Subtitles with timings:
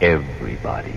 [0.00, 0.94] everybody.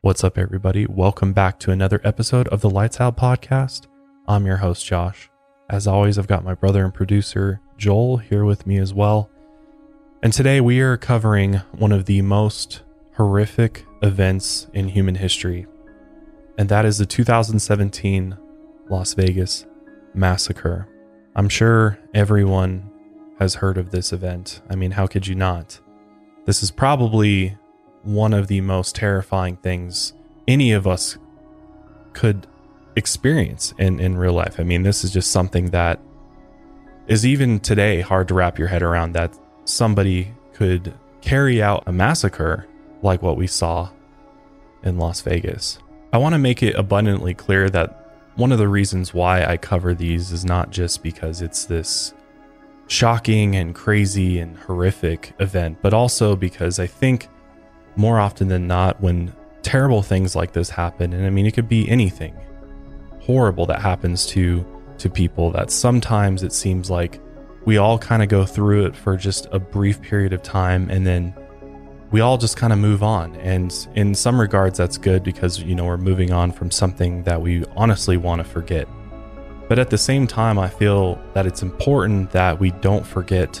[0.00, 0.84] What's up, everybody?
[0.86, 3.86] Welcome back to another episode of the Lights Out Podcast.
[4.26, 5.30] I'm your host, Josh.
[5.70, 9.30] As always, I've got my brother and producer, Joel, here with me as well.
[10.22, 12.82] And today we are covering one of the most
[13.14, 15.66] horrific events in human history,
[16.58, 18.36] and that is the 2017
[18.88, 19.66] Las Vegas
[20.14, 20.88] massacre.
[21.36, 22.90] I'm sure everyone
[23.38, 24.62] has heard of this event.
[24.68, 25.78] I mean, how could you not?
[26.44, 27.56] This is probably
[28.06, 30.12] one of the most terrifying things
[30.46, 31.18] any of us
[32.12, 32.46] could
[32.94, 34.58] experience in, in real life.
[34.58, 36.00] I mean, this is just something that
[37.08, 41.92] is even today hard to wrap your head around that somebody could carry out a
[41.92, 42.66] massacre
[43.02, 43.90] like what we saw
[44.82, 45.78] in Las Vegas.
[46.12, 48.02] I want to make it abundantly clear that
[48.36, 52.14] one of the reasons why I cover these is not just because it's this
[52.86, 57.28] shocking and crazy and horrific event, but also because I think
[57.96, 61.68] more often than not, when terrible things like this happen, and I mean, it could
[61.68, 62.36] be anything
[63.20, 64.64] horrible that happens to
[64.98, 67.20] to people that sometimes it seems like
[67.66, 71.06] we all kind of go through it for just a brief period of time and
[71.06, 71.34] then
[72.12, 73.34] we all just kind of move on.
[73.36, 77.42] And in some regards that's good because you know we're moving on from something that
[77.42, 78.88] we honestly want to forget.
[79.68, 83.60] But at the same time i feel that it's important that we don't forget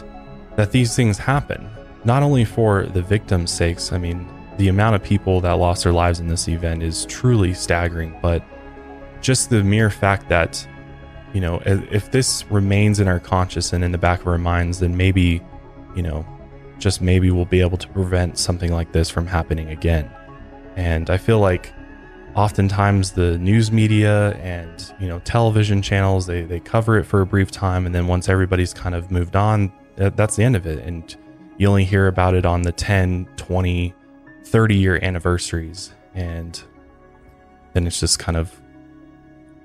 [0.54, 1.68] that these things happen
[2.06, 4.26] not only for the victims' sakes i mean
[4.56, 8.42] the amount of people that lost their lives in this event is truly staggering but
[9.20, 10.66] just the mere fact that
[11.34, 14.78] you know if this remains in our conscious and in the back of our minds
[14.78, 15.42] then maybe
[15.94, 16.24] you know
[16.78, 20.10] just maybe we'll be able to prevent something like this from happening again.
[20.76, 21.72] And i feel like
[22.34, 27.26] oftentimes the news media and you know television channels they, they cover it for a
[27.26, 30.78] brief time and then once everybody's kind of moved on that's the end of it.
[30.84, 31.16] And
[31.58, 33.94] you only hear about it on the 10 20
[34.44, 36.62] 30 year anniversaries and
[37.72, 38.58] then it's just kind of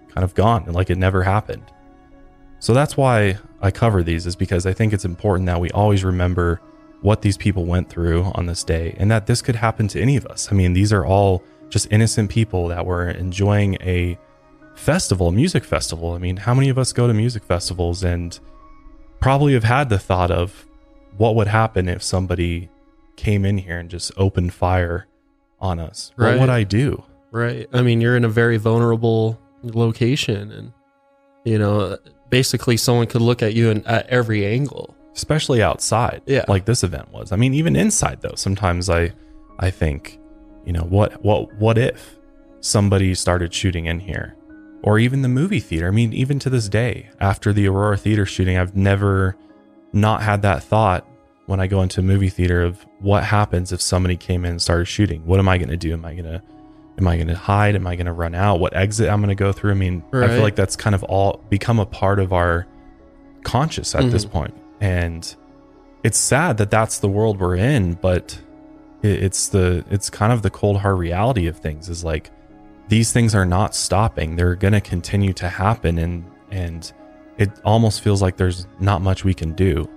[0.09, 1.63] kind of gone and like it never happened.
[2.59, 6.03] So that's why I cover these is because I think it's important that we always
[6.03, 6.61] remember
[7.01, 10.17] what these people went through on this day and that this could happen to any
[10.17, 10.49] of us.
[10.51, 14.17] I mean, these are all just innocent people that were enjoying a
[14.75, 16.11] festival, a music festival.
[16.13, 18.39] I mean, how many of us go to music festivals and
[19.19, 20.67] probably have had the thought of
[21.17, 22.69] what would happen if somebody
[23.15, 25.07] came in here and just opened fire
[25.59, 26.11] on us?
[26.15, 26.31] Right.
[26.31, 27.03] What would I do?
[27.31, 27.67] Right.
[27.71, 30.73] I mean, you're in a very vulnerable location and
[31.43, 31.97] you know
[32.29, 36.83] basically someone could look at you in, at every angle especially outside yeah like this
[36.83, 39.11] event was i mean even inside though sometimes i
[39.59, 40.19] i think
[40.65, 42.17] you know what what what if
[42.61, 44.35] somebody started shooting in here
[44.83, 48.25] or even the movie theater i mean even to this day after the aurora theater
[48.25, 49.35] shooting i've never
[49.93, 51.07] not had that thought
[51.45, 54.61] when i go into a movie theater of what happens if somebody came in and
[54.61, 56.41] started shooting what am i going to do am i going to
[56.97, 57.75] am I going to hide?
[57.75, 58.59] Am I going to run out?
[58.59, 59.71] What exit I'm going to go through?
[59.71, 60.29] I mean, right.
[60.29, 62.67] I feel like that's kind of all become a part of our
[63.43, 64.11] conscious at mm-hmm.
[64.11, 64.53] this point.
[64.79, 65.35] And
[66.03, 68.39] it's sad that that's the world we're in, but
[69.03, 72.29] it's the it's kind of the cold hard reality of things is like
[72.87, 74.35] these things are not stopping.
[74.35, 76.91] They're going to continue to happen and and
[77.41, 79.89] it almost feels like there's not much we can do.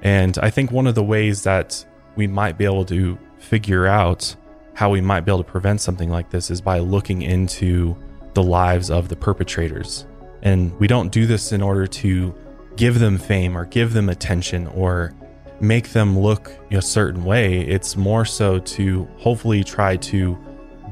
[0.00, 1.84] And I think one of the ways that
[2.16, 4.34] we might be able to figure out
[4.72, 7.94] how we might be able to prevent something like this is by looking into
[8.32, 10.06] the lives of the perpetrators.
[10.40, 12.34] And we don't do this in order to
[12.76, 15.12] give them fame or give them attention or
[15.60, 17.60] make them look a certain way.
[17.60, 20.38] It's more so to hopefully try to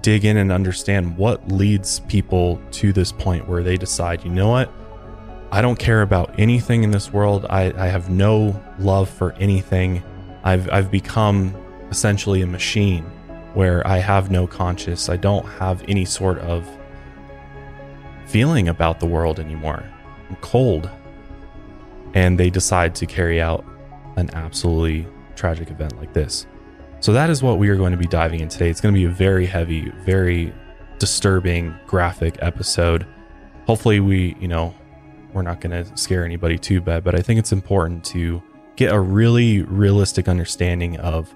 [0.03, 4.51] dig in and understand what leads people to this point where they decide, you know
[4.51, 4.71] what?
[5.53, 7.47] I don't care about anything in this world.
[7.49, 10.03] I, I have no love for anything.
[10.43, 11.55] I've, I've become
[11.91, 13.05] essentially a machine
[13.55, 15.09] where I have no conscience.
[15.09, 16.69] I don't have any sort of
[18.27, 19.85] feeling about the world anymore.
[20.29, 20.91] I'm cold.
[22.15, 23.65] And they decide to carry out
[24.17, 25.07] an absolutely
[25.37, 26.47] tragic event like this.
[27.01, 28.71] So, that is what we are going to be diving in today.
[28.71, 30.53] It's going to be a very heavy, very
[30.99, 33.07] disturbing, graphic episode.
[33.67, 34.75] Hopefully, we, you know,
[35.33, 38.43] we're not going to scare anybody too bad, but I think it's important to
[38.77, 41.35] get a really realistic understanding of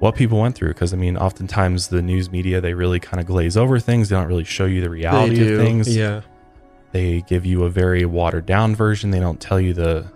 [0.00, 3.26] what people went through because i mean oftentimes the news media they really kind of
[3.26, 4.08] glaze over things.
[4.08, 5.96] They don't really show you the reality of things.
[5.96, 6.22] Yeah.
[6.92, 9.10] They give you a very watered down version.
[9.10, 10.06] They don't tell you the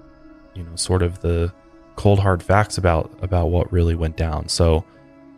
[0.54, 1.52] you know sort of the
[1.96, 4.48] cold hard facts about about what really went down.
[4.48, 4.84] So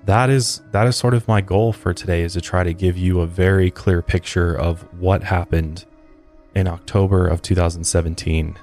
[0.05, 2.97] that is that is sort of my goal for today is to try to give
[2.97, 5.85] you a very clear picture of what happened
[6.55, 8.57] in october of 2017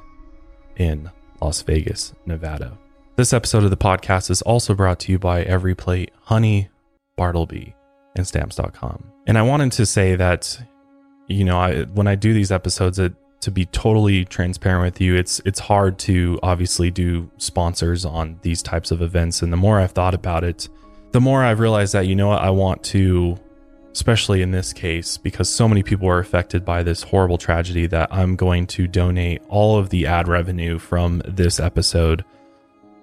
[0.77, 1.09] in
[1.41, 2.77] las vegas nevada
[3.15, 6.69] this episode of the podcast is also brought to you by Every Plate Honey.
[7.17, 7.75] Bartleby,
[8.15, 9.03] and stamps.com.
[9.25, 10.57] And I wanted to say that,
[11.27, 15.15] you know, I, when I do these episodes, it, to be totally transparent with you,
[15.15, 19.41] it's it's hard to obviously do sponsors on these types of events.
[19.41, 20.69] And the more I've thought about it,
[21.11, 23.37] the more I've realized that you know what I want to,
[23.97, 28.07] especially in this case, because so many people are affected by this horrible tragedy, that
[28.11, 32.23] I'm going to donate all of the ad revenue from this episode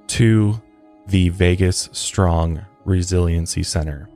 [0.06, 0.62] to
[1.08, 4.08] the Vegas Strong Resiliency Center.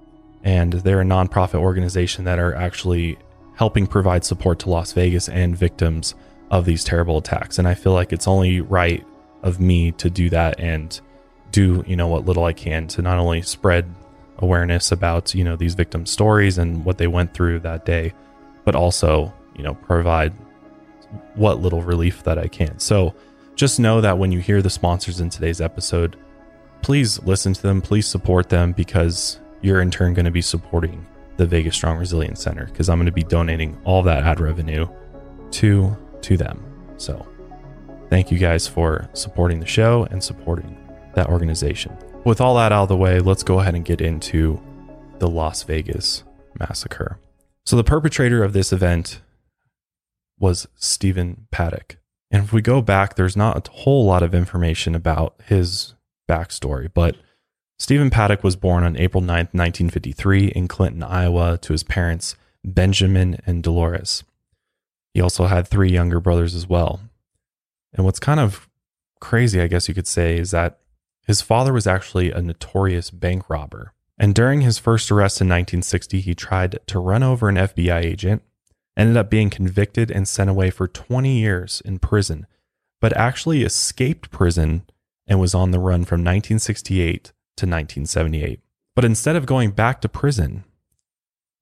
[0.45, 3.19] And they're a nonprofit organization that are actually
[3.57, 6.15] helping provide support to Las Vegas and victims
[6.53, 7.59] of these terrible attacks.
[7.59, 9.05] And I feel like it's only right
[9.43, 11.01] of me to do that and
[11.51, 13.93] do, you know, what little I can to not only spread
[14.39, 18.13] awareness about, you know, these victim stories and what they went through that day,
[18.65, 20.33] but also, you know, provide
[21.35, 22.79] what little relief that I can.
[22.79, 23.15] So
[23.55, 26.17] just know that when you hear the sponsors in today's episode,
[26.83, 31.07] please listen to them, please support them because you're in turn going to be supporting
[31.37, 34.87] the Vegas Strong Resilience Center because I'm going to be donating all that ad revenue
[35.53, 36.65] to to them.
[36.97, 37.27] So,
[38.11, 40.77] thank you guys for supporting the show and supporting
[41.15, 41.97] that organization.
[42.29, 44.61] With all that out of the way, let's go ahead and get into
[45.19, 46.25] the Las Vegas
[46.61, 47.19] massacre.
[47.65, 49.23] So, the perpetrator of this event
[50.39, 51.97] was Stephen Paddock.
[52.31, 55.95] And if we go back, there's not a whole lot of information about his
[56.29, 57.17] backstory, but
[57.79, 63.41] Stephen Paddock was born on April 9th, 1953, in Clinton, Iowa, to his parents, Benjamin
[63.47, 64.23] and Dolores.
[65.15, 67.01] He also had three younger brothers as well.
[67.95, 68.69] And what's kind of
[69.19, 70.79] crazy, I guess you could say, is that
[71.29, 73.93] his father was actually a notorious bank robber.
[74.19, 78.43] And during his first arrest in 1960, he tried to run over an FBI agent,
[78.97, 82.47] ended up being convicted and sent away for 20 years in prison,
[82.99, 84.85] but actually escaped prison
[85.27, 88.61] and was on the run from 1968 to 1978.
[88.97, 90.65] But instead of going back to prison,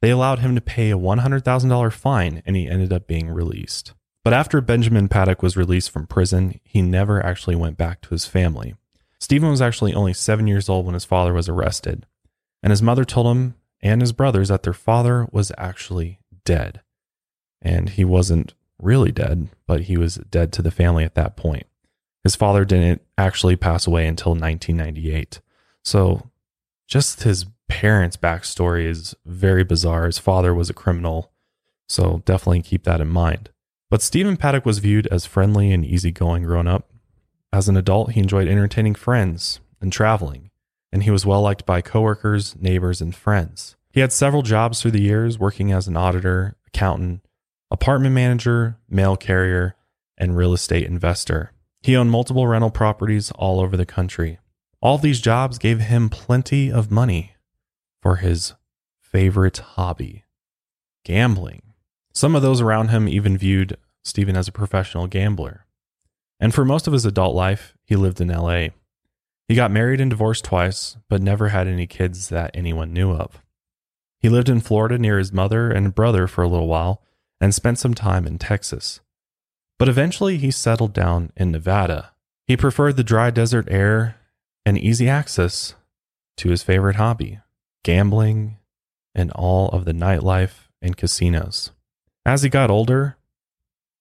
[0.00, 3.94] they allowed him to pay a $100,000 fine and he ended up being released.
[4.22, 8.26] But after Benjamin Paddock was released from prison, he never actually went back to his
[8.26, 8.76] family.
[9.18, 12.06] Stephen was actually only seven years old when his father was arrested,
[12.62, 16.80] and his mother told him and his brothers that their father was actually dead.
[17.62, 21.66] And he wasn't really dead, but he was dead to the family at that point.
[22.22, 25.40] His father didn't actually pass away until 1998.
[25.84, 26.30] So
[26.88, 30.06] just his parents' backstory is very bizarre.
[30.06, 31.30] His father was a criminal.
[31.88, 33.50] So definitely keep that in mind.
[33.90, 36.90] But Stephen Paddock was viewed as friendly and easygoing growing up.
[37.52, 40.50] As an adult, he enjoyed entertaining friends and traveling,
[40.92, 43.76] and he was well liked by coworkers, neighbors, and friends.
[43.90, 47.22] He had several jobs through the years, working as an auditor, accountant,
[47.70, 49.74] apartment manager, mail carrier,
[50.18, 51.52] and real estate investor.
[51.82, 54.38] He owned multiple rental properties all over the country.
[54.80, 57.34] All these jobs gave him plenty of money
[58.02, 58.54] for his
[59.00, 60.24] favorite hobby
[61.04, 61.62] gambling.
[62.12, 65.65] Some of those around him even viewed Stephen as a professional gambler.
[66.38, 68.68] And for most of his adult life, he lived in LA.
[69.48, 73.42] He got married and divorced twice, but never had any kids that anyone knew of.
[74.18, 77.02] He lived in Florida near his mother and brother for a little while
[77.40, 79.00] and spent some time in Texas.
[79.78, 82.12] But eventually he settled down in Nevada.
[82.46, 84.16] He preferred the dry desert air
[84.64, 85.74] and easy access
[86.38, 87.40] to his favorite hobby,
[87.84, 88.56] gambling
[89.14, 91.70] and all of the nightlife and casinos.
[92.24, 93.16] As he got older,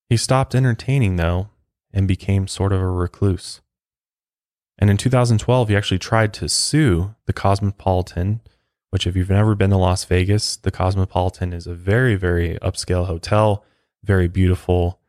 [0.10, 1.50] he stopped entertaining, though,
[1.96, 3.62] and became sort of a recluse.
[4.78, 8.42] And in 2012, he actually tried to sue the Cosmopolitan,
[8.92, 13.08] which, if you've never been to Las Vegas, the Cosmopolitan is a very, very upscale
[13.08, 13.66] hotel,
[14.04, 15.00] very beautiful.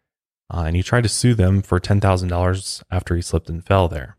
[0.48, 4.16] Uh, and he tried to sue them for $10,000 after he slipped and fell there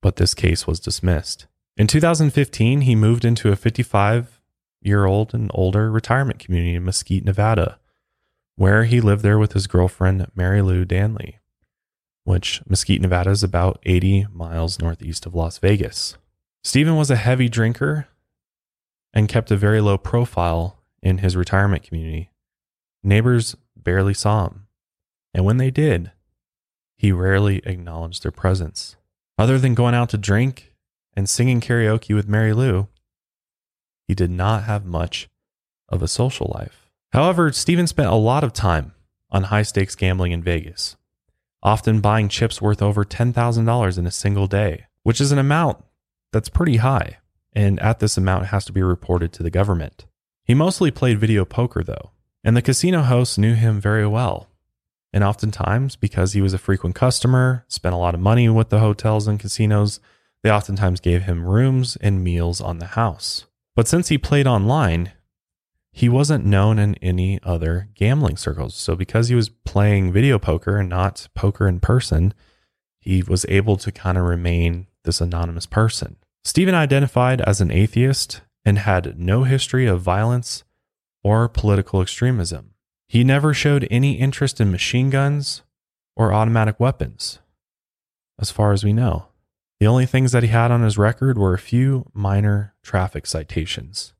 [0.00, 1.46] but this case was dismissed.
[1.76, 4.40] In 2015, he moved into a 55
[4.80, 7.78] year old and older retirement community in Mesquite, Nevada,
[8.56, 11.38] where he lived there with his girlfriend, Mary Lou Danley,
[12.28, 16.18] which Mesquite, Nevada is about 80 miles northeast of Las Vegas.
[16.62, 18.06] Stephen was a heavy drinker
[19.14, 22.28] and kept a very low profile in his retirement community.
[23.02, 24.66] Neighbors barely saw him,
[25.32, 26.12] and when they did,
[26.98, 28.96] he rarely acknowledged their presence.
[29.38, 30.74] Other than going out to drink
[31.16, 32.88] and singing karaoke with Mary Lou,
[34.06, 35.30] he did not have much
[35.88, 36.90] of a social life.
[37.12, 38.92] However, Stephen spent a lot of time
[39.30, 40.97] on high stakes gambling in Vegas,
[41.62, 45.84] often buying chips worth over $10,000 in a single day, which is an amount
[46.32, 47.18] that's pretty high.
[47.52, 50.06] And at this amount, has to be reported to the government.
[50.44, 52.12] He mostly played video poker, though,
[52.44, 54.48] and the casino hosts knew him very well
[55.12, 58.80] and oftentimes, because he was a frequent customer, spent a lot of money with the
[58.80, 60.00] hotels and casinos,
[60.42, 63.46] they oftentimes gave him rooms and meals on the house.
[63.74, 65.12] But since he played online,
[65.98, 68.76] he wasn't known in any other gambling circles.
[68.76, 72.34] So because he was playing video poker and not poker in person,
[73.00, 76.14] he was able to kind of remain this anonymous person.
[76.44, 80.62] Stephen identified as an atheist and had no history of violence
[81.24, 82.74] or political extremism.
[83.08, 85.62] He never showed any interest in machine guns
[86.14, 87.40] or automatic weapons,
[88.38, 89.26] as far as we know.
[89.80, 94.12] The only things that he had on his record were a few minor traffic citations,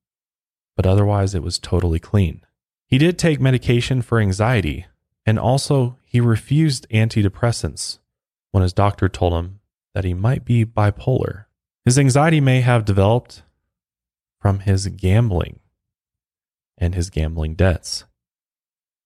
[0.79, 2.41] but otherwise it was totally clean.
[2.87, 4.87] He did take medication for anxiety,
[5.27, 7.99] and also he refused antidepressants
[8.53, 9.59] when his doctor told him
[9.93, 11.47] that he might be bipolar.
[11.85, 13.43] His anxiety may have developed
[14.41, 15.59] from his gambling
[16.79, 18.05] and his gambling debts.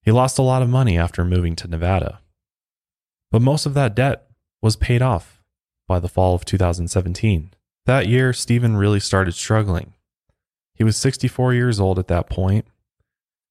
[0.03, 2.21] He lost a lot of money after moving to Nevada,
[3.31, 4.27] but most of that debt
[4.61, 5.43] was paid off
[5.89, 7.55] by the fall of 2017.
[7.87, 9.95] That year, Stephen really started struggling.
[10.75, 12.67] He was 64 years old at that point,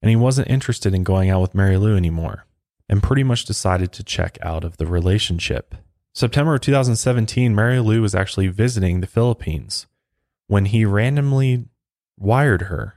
[0.02, 2.46] and he wasn't interested in going out with Mary Lou anymore,
[2.90, 5.76] and pretty much decided to check out of the relationship.
[6.14, 9.88] September of 2017, Mary Lou was actually visiting the Philippines
[10.48, 11.66] when he randomly
[12.18, 12.96] wired her,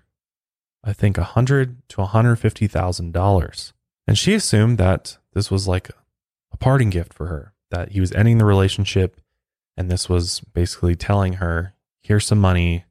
[0.82, 3.72] I think, a hundred to one hundred fifty thousand dollars,
[4.06, 5.90] and she assumed that this was like
[6.50, 9.20] a parting gift for her, that he was ending the relationship,
[9.76, 12.84] and this was basically telling her, "Here's some money.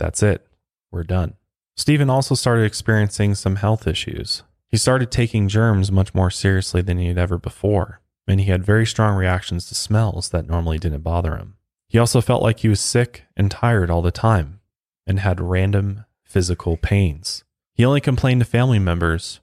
[0.00, 0.44] That's it.
[0.90, 1.34] We're done."
[1.76, 4.42] Stephen also started experiencing some health issues.
[4.66, 8.64] He started taking germs much more seriously than he had ever before, and he had
[8.64, 11.54] very strong reactions to smells that normally didn't bother him.
[11.88, 14.60] He also felt like he was sick and tired all the time
[15.06, 17.44] and had random physical pains.
[17.74, 19.40] He only complained to family members,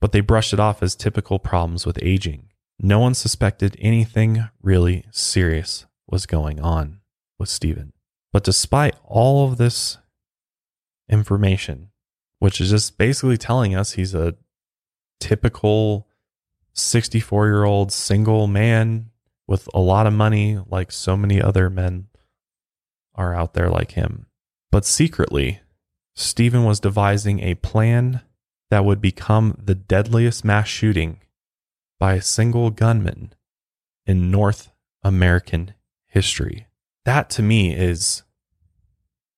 [0.00, 2.50] but they brushed it off as typical problems with aging.
[2.78, 7.00] No one suspected anything really serious was going on
[7.38, 7.93] with Stephen.
[8.34, 9.98] But despite all of this
[11.08, 11.90] information,
[12.40, 14.34] which is just basically telling us he's a
[15.20, 16.08] typical
[16.72, 19.10] 64 year old single man
[19.46, 22.08] with a lot of money, like so many other men
[23.14, 24.26] are out there like him.
[24.72, 25.60] But secretly,
[26.16, 28.20] Stephen was devising a plan
[28.68, 31.20] that would become the deadliest mass shooting
[32.00, 33.32] by a single gunman
[34.06, 34.72] in North
[35.04, 35.74] American
[36.08, 36.66] history.
[37.04, 38.23] That to me is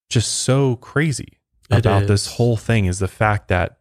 [0.08, 1.38] just so crazy
[1.70, 3.78] It about this whole thing is the fact that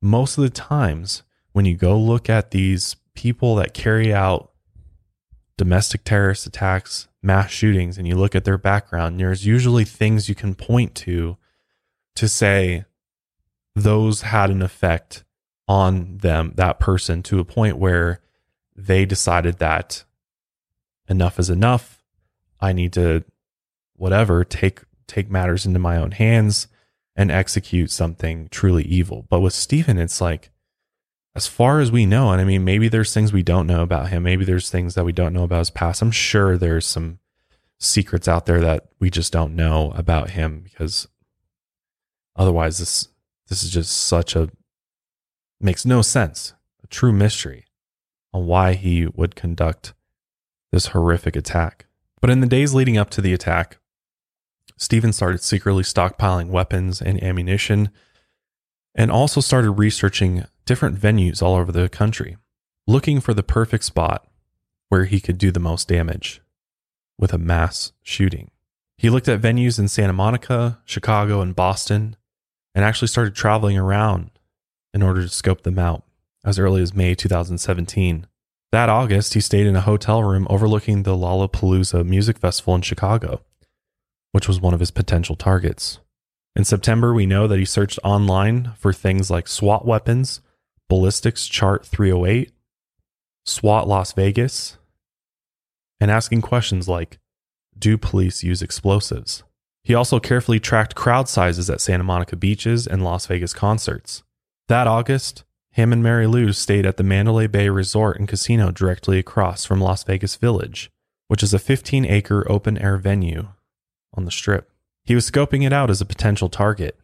[0.00, 1.22] most of the times
[1.52, 4.52] when you go look at these people that carry out
[5.56, 10.34] domestic terrorist attacks, mass shootings, and you look at their background, there's usually things you
[10.34, 11.36] can point to
[12.14, 12.84] to say
[13.74, 15.24] those had an effect
[15.68, 18.20] on them, that person, to a point where
[18.74, 20.04] they decided that
[21.08, 22.02] enough is enough.
[22.60, 23.24] I need to
[23.96, 24.82] whatever take
[25.12, 26.68] take matters into my own hands
[27.14, 29.26] and execute something truly evil.
[29.28, 30.50] But with Stephen, it's like
[31.34, 34.08] as far as we know, and I mean, maybe there's things we don't know about
[34.08, 34.22] him.
[34.22, 36.02] Maybe there's things that we don't know about his past.
[36.02, 37.18] I'm sure there's some
[37.78, 41.08] secrets out there that we just don't know about him because
[42.36, 43.08] otherwise this
[43.48, 44.50] this is just such a
[45.60, 46.54] makes no sense.
[46.84, 47.64] A true mystery
[48.32, 49.94] on why he would conduct
[50.70, 51.86] this horrific attack.
[52.20, 53.78] But in the days leading up to the attack,
[54.82, 57.88] Stephen started secretly stockpiling weapons and ammunition
[58.96, 62.36] and also started researching different venues all over the country,
[62.88, 64.26] looking for the perfect spot
[64.88, 66.42] where he could do the most damage
[67.16, 68.50] with a mass shooting.
[68.98, 72.16] He looked at venues in Santa Monica, Chicago, and Boston,
[72.74, 74.32] and actually started traveling around
[74.92, 76.02] in order to scope them out
[76.44, 78.26] as early as May 2017.
[78.72, 83.42] That August, he stayed in a hotel room overlooking the Lollapalooza Music Festival in Chicago,
[84.32, 86.00] which was one of his potential targets.
[86.56, 90.40] In September, we know that he searched online for things like SWAT weapons,
[90.88, 92.52] ballistics chart 308,
[93.46, 94.76] SWAT Las Vegas,
[96.00, 97.18] and asking questions like
[97.78, 99.44] Do police use explosives?
[99.84, 104.22] He also carefully tracked crowd sizes at Santa Monica beaches and Las Vegas concerts.
[104.68, 109.18] That August, him and Mary Lou stayed at the Mandalay Bay Resort and Casino directly
[109.18, 110.90] across from Las Vegas Village,
[111.28, 113.48] which is a 15 acre open air venue
[114.14, 114.70] on the strip.
[115.04, 116.98] He was scoping it out as a potential target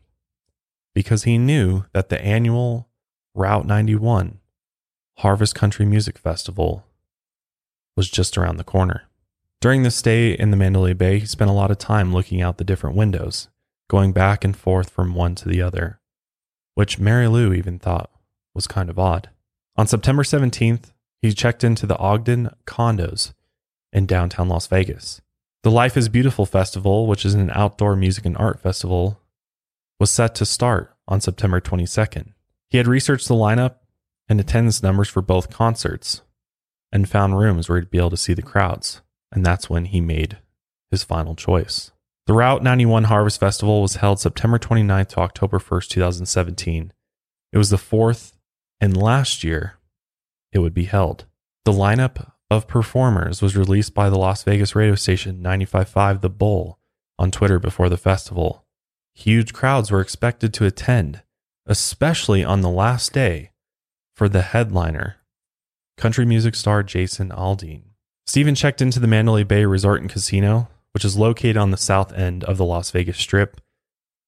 [0.95, 2.89] because he knew that the annual
[3.35, 4.39] Route 91
[5.19, 6.85] Harvest Country Music Festival
[7.97, 9.03] was just around the corner.
[9.61, 12.59] During the stay in the Mandalay Bay, he spent a lot of time looking out
[12.59, 13.49] the different windows,
[13.89, 15.99] going back and forth from one to the other,
[16.75, 18.11] which Mary Lou even thought
[18.55, 19.31] was kind of odd.
[19.77, 23.33] On September 17th, he checked into the Ogden condos
[23.93, 25.21] in downtown Las Vegas.
[25.69, 29.21] The Life is Beautiful Festival, which is an outdoor music and art festival,
[30.01, 32.33] was set to start on September 22nd.
[32.71, 33.75] He had researched the lineup
[34.31, 36.23] and attendance numbers for both concerts
[36.91, 39.03] and found rooms where he'd be able to see the crowds.
[39.31, 40.39] And that's when he made
[40.91, 41.93] his final choice.
[42.27, 46.95] The Route 91 Harvest Festival was held September 29th to October 1st, 2017.
[47.53, 48.39] It was the fourth
[48.81, 49.75] and last year
[50.51, 51.27] it would be held.
[51.67, 56.79] The lineup of performers was released by the Las Vegas radio station 955 The Bull
[57.19, 58.65] on Twitter before the festival.
[59.15, 61.23] Huge crowds were expected to attend,
[61.67, 63.51] especially on the last day
[64.15, 65.17] for the headliner,
[65.97, 67.83] country music star Jason Aldean.
[68.27, 72.13] Stephen checked into the Mandalay Bay Resort and Casino, which is located on the south
[72.13, 73.61] end of the Las Vegas Strip,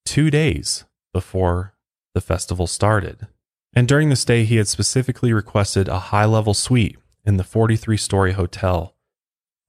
[0.05, 1.75] two days before
[2.15, 3.29] the festival started.
[3.73, 6.99] And during the stay, he had specifically requested a high level suite
[7.31, 8.97] in the 43 story hotel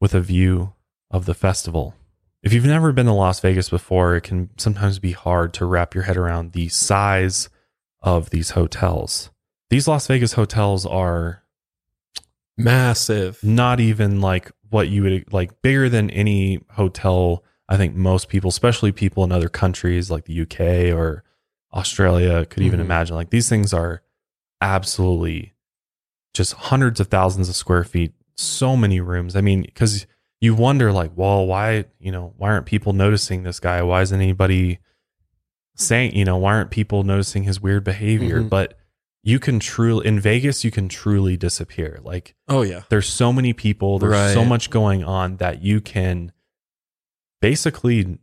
[0.02, 0.74] with a view
[1.12, 1.94] of the festival.
[2.42, 5.94] If you've never been to Las Vegas before, it can sometimes be hard to wrap
[5.94, 7.50] your head around the size
[8.02, 9.30] of these hotels.
[9.70, 11.44] These Las Vegas hotels are
[12.58, 13.44] Massive.
[13.44, 18.50] not even like what you would like bigger than any hotel I think most people,
[18.50, 21.24] especially people in other countries like the UK or
[21.74, 22.84] Australia, could even Mhm.
[22.84, 23.16] imagine.
[23.16, 24.02] Like these things are
[24.60, 25.54] absolutely
[26.34, 29.36] just hundreds of thousands of square feet, so many rooms.
[29.36, 30.06] I mean, because
[30.40, 33.82] you wonder, like, well, why, you know, why aren't people noticing this guy?
[33.84, 34.80] Why isn't anybody
[35.76, 38.42] saying, you know, why aren't people noticing his weird behavior?
[38.42, 38.50] Mhm.
[38.50, 38.78] But
[39.24, 42.00] you can truly, in Vegas, you can truly disappear.
[42.04, 42.82] Like, Oh yeah.
[42.90, 46.32] there's so many people there's so much going on that you can
[47.40, 48.18] basically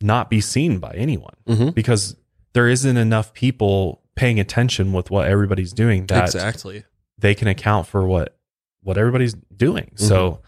[0.00, 2.16] not be seen by anyone hmm because
[2.54, 6.84] there isn't enough people paying attention with what everybody's doing that Exactly.
[7.22, 8.38] They can account for what
[8.82, 10.04] what everybody's doing mm-hmm.
[10.04, 10.40] so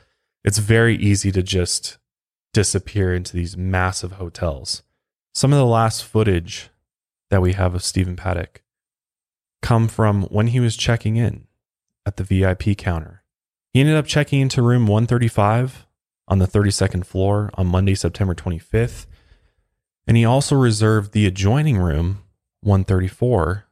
[0.44, 1.98] it's very easy to just
[2.52, 4.82] disappear into these massive hotels
[5.34, 6.70] some of the last footage
[7.30, 8.62] that we have of Stephen Paddock
[9.60, 11.46] come from when he was checking in
[12.06, 13.24] at the VIP counter.
[13.72, 15.86] He ended up checking into room 135
[16.28, 19.06] on the 32nd floor on Monday, September 25th.
[20.06, 22.22] And he also reserved the adjoining room
[22.60, 23.64] 134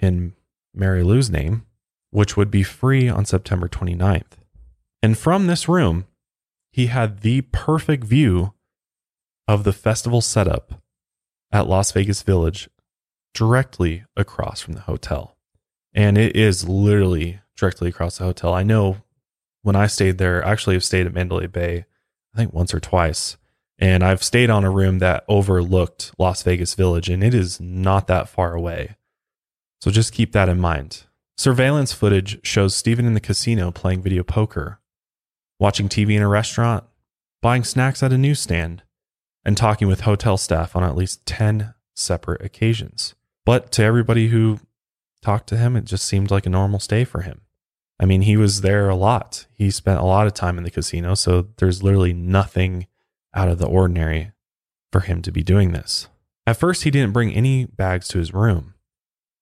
[0.00, 0.34] in
[0.74, 1.64] Mary Lou's name,
[2.10, 4.38] which would be free on September 29th.
[5.02, 6.06] And from this room,
[6.72, 8.54] he had the perfect view
[9.46, 10.82] of the festival setup
[11.50, 12.68] at Las Vegas Village
[13.34, 15.36] directly across from the hotel.
[15.94, 18.52] And it is literally directly across the hotel.
[18.52, 18.98] I know
[19.62, 21.86] when I stayed there, actually I've stayed at Mandalay Bay,
[22.34, 23.36] I think once or twice.
[23.78, 28.08] And I've stayed on a room that overlooked Las Vegas Village, and it is not
[28.08, 28.96] that far away.
[29.80, 31.04] So just keep that in mind.
[31.38, 34.80] Surveillance footage shows Stephen in the casino playing video poker,
[35.60, 36.82] watching TV in a restaurant,
[37.40, 38.82] buying snacks at a newsstand,
[39.44, 43.14] and talking with hotel staff on at least 10 separate occasions.
[43.46, 44.58] But to everybody who
[45.22, 47.42] talked to him, it just seemed like a normal stay for him.
[48.00, 49.46] I mean, he was there a lot.
[49.52, 52.88] He spent a lot of time in the casino, so there's literally nothing
[53.32, 54.32] out of the ordinary
[54.90, 56.08] for him to be doing this.
[56.48, 58.74] At first, he didn't bring any bags to his room.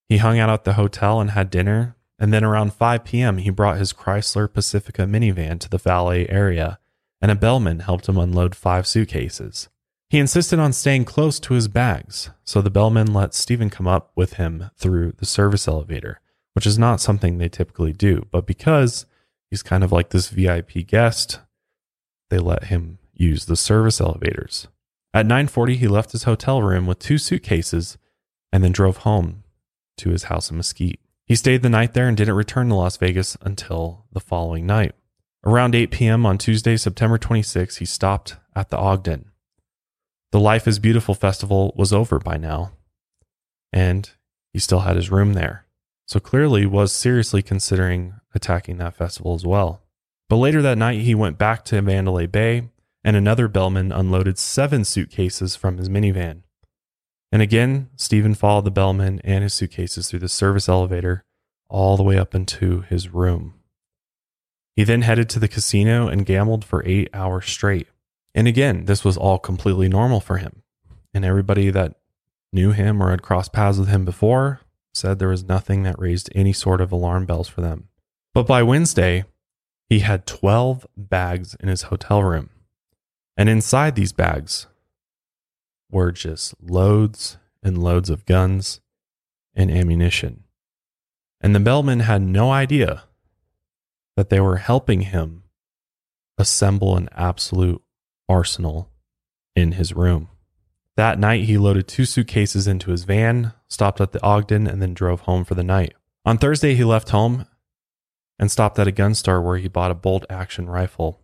[0.09, 3.49] He hung out at the hotel and had dinner, and then around 5 p.m., he
[3.49, 6.79] brought his Chrysler Pacifica minivan to the valet area,
[7.21, 9.69] and a bellman helped him unload five suitcases.
[10.09, 14.11] He insisted on staying close to his bags, so the bellman let Stephen come up
[14.15, 16.21] with him through the service elevator,
[16.53, 18.25] which is not something they typically do.
[18.31, 19.05] But because
[19.49, 21.41] he's kind of like this VIP guest,
[22.29, 24.69] they let him use the service elevators.
[25.13, 27.97] At 9:40, he left his hotel room with two suitcases
[28.53, 29.43] and then drove home
[29.97, 30.99] to his house in Mesquite.
[31.25, 34.93] He stayed the night there and didn't return to Las Vegas until the following night.
[35.45, 36.25] Around 8 p.m.
[36.25, 39.31] on Tuesday, September 26, he stopped at the Ogden.
[40.31, 42.71] The Life is Beautiful festival was over by now,
[43.71, 44.09] and
[44.51, 45.65] he still had his room there.
[46.05, 49.83] So clearly was seriously considering attacking that festival as well.
[50.29, 52.69] But later that night, he went back to Mandalay Bay,
[53.03, 56.43] and another bellman unloaded seven suitcases from his minivan.
[57.31, 61.23] And again, Stephen followed the bellman and his suitcases through the service elevator
[61.69, 63.53] all the way up into his room.
[64.75, 67.87] He then headed to the casino and gambled for eight hours straight.
[68.35, 70.61] And again, this was all completely normal for him.
[71.13, 71.95] And everybody that
[72.53, 74.61] knew him or had crossed paths with him before
[74.93, 77.89] said there was nothing that raised any sort of alarm bells for them.
[78.33, 79.25] But by Wednesday,
[79.89, 82.49] he had 12 bags in his hotel room.
[83.35, 84.67] And inside these bags
[85.89, 88.81] were just loads and loads of guns
[89.55, 90.43] and ammunition.
[91.41, 93.03] And the bellman had no idea
[94.15, 95.43] that they were helping him
[96.37, 97.81] assemble an absolute
[98.27, 98.89] arsenal
[99.55, 100.29] in his room.
[100.95, 104.95] That night, he loaded two suitcases into his van, stopped at the Ogden, and then
[104.95, 105.93] drove home for the night.
[106.25, 107.45] On Thursday, he left home
[108.39, 111.21] and stopped at a gun store where he bought a bolt action rifle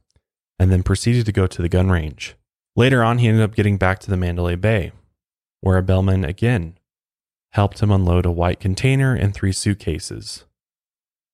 [0.60, 2.36] and then proceeded to go to the gun range.
[2.76, 4.92] Later on, he ended up getting back to the Mandalay Bay,
[5.62, 6.78] where a bellman again
[7.52, 10.46] helped him unload a white container and three suitcases.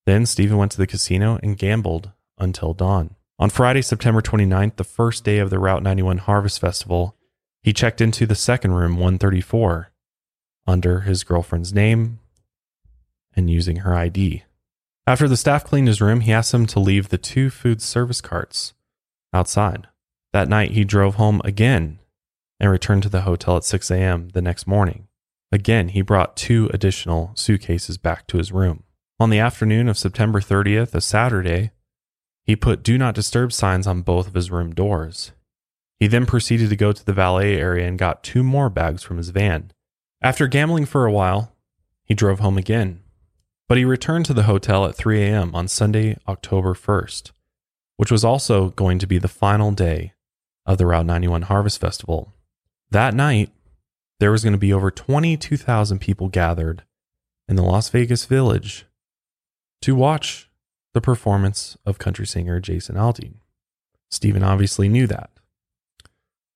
[0.06, 3.15] Then Stephen went to the casino and gambled until dawn.
[3.38, 7.15] On Friday, September 29th, the first day of the Route 91 Harvest Festival,
[7.62, 9.91] he checked into the second room, 134,
[10.67, 12.19] under his girlfriend's name
[13.36, 14.43] and using her ID.
[15.08, 18.19] After the staff cleaned his room, he asked them to leave the two food service
[18.19, 18.73] carts
[19.34, 19.88] outside.
[20.32, 22.00] That night, he drove home again
[22.60, 24.30] and returned to the hotel at 6 a.m.
[24.30, 25.08] the next morning.
[25.52, 28.84] Again, he brought two additional suitcases back to his room.
[29.20, 31.72] On the afternoon of September 30th, a Saturday,
[32.46, 35.32] he put do not disturb signs on both of his room doors.
[36.00, 39.18] He then proceeded to go to the valet area and got two more bags from
[39.18, 39.72] his van.
[40.22, 41.56] After gambling for a while,
[42.04, 43.02] he drove home again.
[43.68, 45.54] But he returned to the hotel at 3 a.m.
[45.54, 47.32] on Sunday, October 1st,
[47.98, 50.13] which was also going to be the final day
[50.69, 52.32] of the Route 91 Harvest Festival.
[52.91, 53.49] That night,
[54.19, 56.84] there was going to be over 22,000 people gathered
[57.47, 58.86] in the Las Vegas Village
[59.82, 60.47] to watch
[60.93, 63.38] the performance of country singer Jason Aldean.
[64.12, 65.32] Stephen obviously knew that.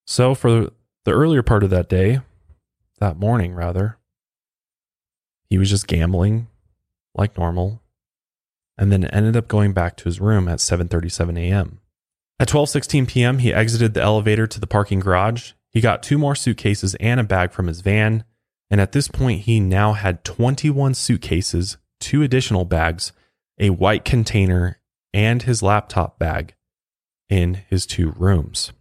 [0.06, 0.70] So, for
[1.06, 2.20] the earlier part of that day,
[3.00, 3.98] that morning rather,
[5.50, 6.50] he was just gambling
[7.16, 7.82] like normal
[8.78, 11.80] and then ended up going back to his room at 7:37 a.m.
[12.44, 15.54] At 12:16 p.m., he exited the elevator to the parking garage.
[15.72, 18.26] He got two more suitcases and a bag from his van,
[18.70, 23.14] and at this point he now had 21 suitcases, two additional bags,
[23.60, 24.78] a white container,
[25.14, 26.54] and his laptop bag
[27.30, 28.74] in his two rooms.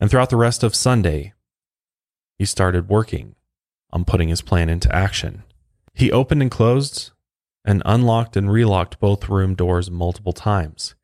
[0.00, 1.34] And throughout the rest of Sunday,
[2.38, 3.34] he started working
[3.92, 5.42] on putting his plan into action.
[5.92, 7.10] He opened and closed
[7.66, 10.94] and unlocked and relocked both room doors multiple times.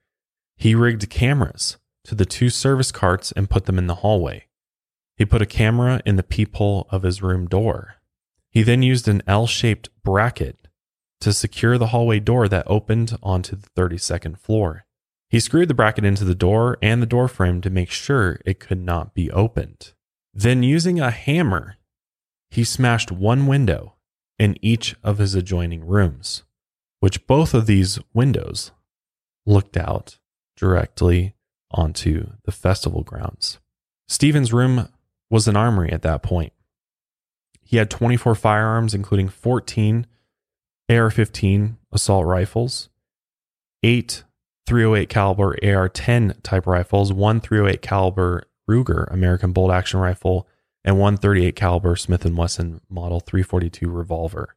[0.57, 4.47] He rigged cameras to the two service carts and put them in the hallway.
[5.17, 7.97] He put a camera in the peephole of his room door.
[8.51, 10.69] He then used an L shaped bracket
[11.21, 14.87] to secure the hallway door that opened onto the 32nd floor.
[15.29, 18.59] He screwed the bracket into the door and the door frame to make sure it
[18.59, 19.93] could not be opened.
[20.33, 21.77] Then, using a hammer,
[22.51, 23.95] he smashed one window
[24.39, 26.45] in each of his adjoining rooms,
[27.01, 28.73] which both of these windows
[29.45, 30.19] looked out
[30.57, 31.35] directly
[31.70, 33.59] onto the festival grounds.
[34.09, 34.88] Stephen's room
[35.30, 36.52] was an armory at that point.
[37.62, 40.06] He had 24 firearms, including 14
[40.88, 42.88] AR 15 assault rifles,
[43.85, 44.24] eight
[44.66, 50.48] 308 caliber AR-10 type rifles, one 308 caliber Ruger American bolt action rifle,
[50.85, 54.56] and one 38 caliber Smith & Wesson Model 342 revolver.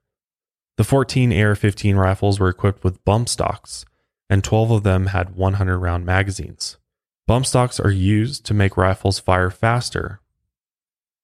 [0.77, 3.85] The 14 AR-15 rifles were equipped with bump stocks,
[4.29, 6.77] and 12 of them had 100 round magazines.
[7.25, 10.19] Bump stocks are used to make rifles fire faster,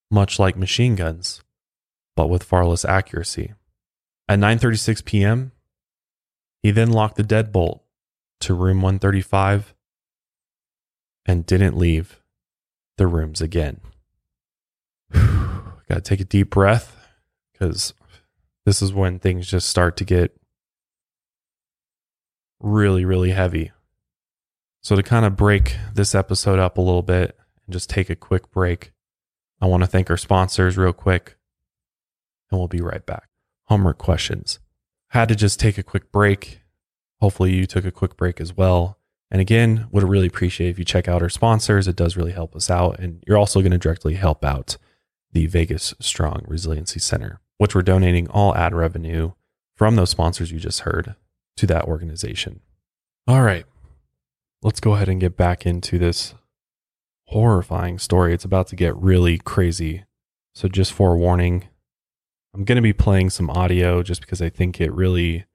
[0.10, 1.42] much like machine guns,
[2.16, 3.54] but with far less accuracy.
[4.28, 5.52] At 9:36 p.m.,
[6.64, 7.82] he then locked the deadbolt
[8.42, 9.74] to room 135
[11.26, 12.22] and didn't leave
[12.98, 13.82] the rooms again.
[15.14, 16.96] Got to take a deep breath
[17.52, 17.94] because
[18.66, 20.36] this is when things just start to get
[22.62, 23.72] really, really heavy.
[24.82, 28.16] So, to kind of break this episode up a little bit and just take a
[28.16, 28.92] quick break,
[29.62, 31.36] I want to thank our sponsors real quick
[32.50, 33.30] and we'll be right back.
[33.66, 34.60] Homework questions.
[35.10, 36.62] Had to just take a quick break
[37.22, 38.98] Hopefully, you took a quick break as well.
[39.32, 41.88] And again, would really appreciate if you check out our sponsors.
[41.88, 43.00] It does really help us out.
[43.00, 44.78] And you're also going to directly help out
[45.32, 49.34] the Vegas Strong Resiliency Center, which we're donating all ad revenue
[49.76, 51.16] from those sponsors you just heard
[51.58, 52.62] to that organization.
[53.28, 53.66] All right,
[54.62, 56.36] let's go ahead and get back into this
[57.26, 58.34] horrifying story.
[58.34, 60.06] It's about to get really crazy.
[60.54, 61.70] So, just forewarning,
[62.54, 65.46] I'm going to be playing some audio just because I think it really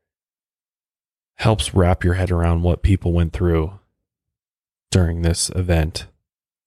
[1.35, 3.79] helps wrap your head around what people went through
[4.91, 6.07] during this event.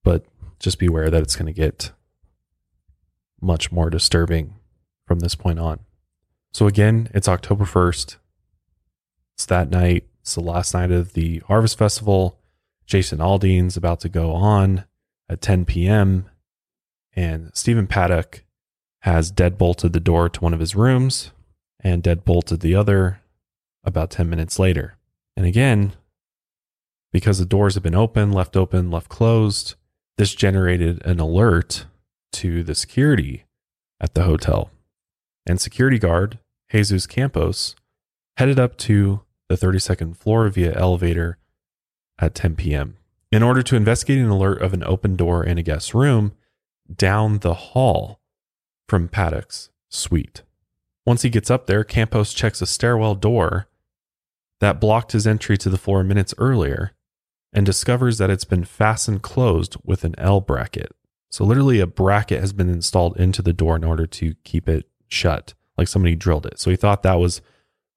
[0.04, 0.26] But
[0.60, 1.92] just beware that it's going to get
[3.42, 4.56] much more disturbing
[5.06, 5.80] from this point on.
[6.52, 8.18] So, again, it's October 1st.
[9.36, 10.07] It's that night.
[10.28, 12.38] It's the last night of the Harvest Festival.
[12.86, 14.84] Jason Aldean's about to go on
[15.30, 16.30] at 10 p.m.
[17.16, 18.44] And Stephen Paddock
[19.04, 21.32] has deadbolted the door to one of his rooms
[21.80, 23.22] and deadbolted the other
[23.86, 24.98] about 10 minutes later.
[25.38, 25.94] And again,
[27.14, 29.76] because the doors have been open, left open, left closed,
[30.18, 31.86] This generated an alert
[32.34, 33.46] to the security
[34.02, 34.72] at the hotel.
[35.46, 36.38] And security guard
[36.70, 37.78] Jesus Campos
[38.36, 41.38] headed up to the 32nd floor via elevator
[42.20, 42.98] at 10 p.m.
[43.32, 46.34] in order to investigate an alert of an open door in a guest room
[46.94, 48.20] down the hall
[48.88, 50.44] from Paddock's suite.
[51.06, 53.68] Once he gets up there, Campos checks a stairwell door
[54.60, 56.92] that blocked his entry to the floor minutes earlier
[57.54, 60.92] and discovers that it's been fastened closed with an L bracket.
[61.30, 64.90] So, literally, a bracket has been installed into the door in order to keep it
[65.08, 66.60] shut, like somebody drilled it.
[66.60, 67.42] So, he thought that was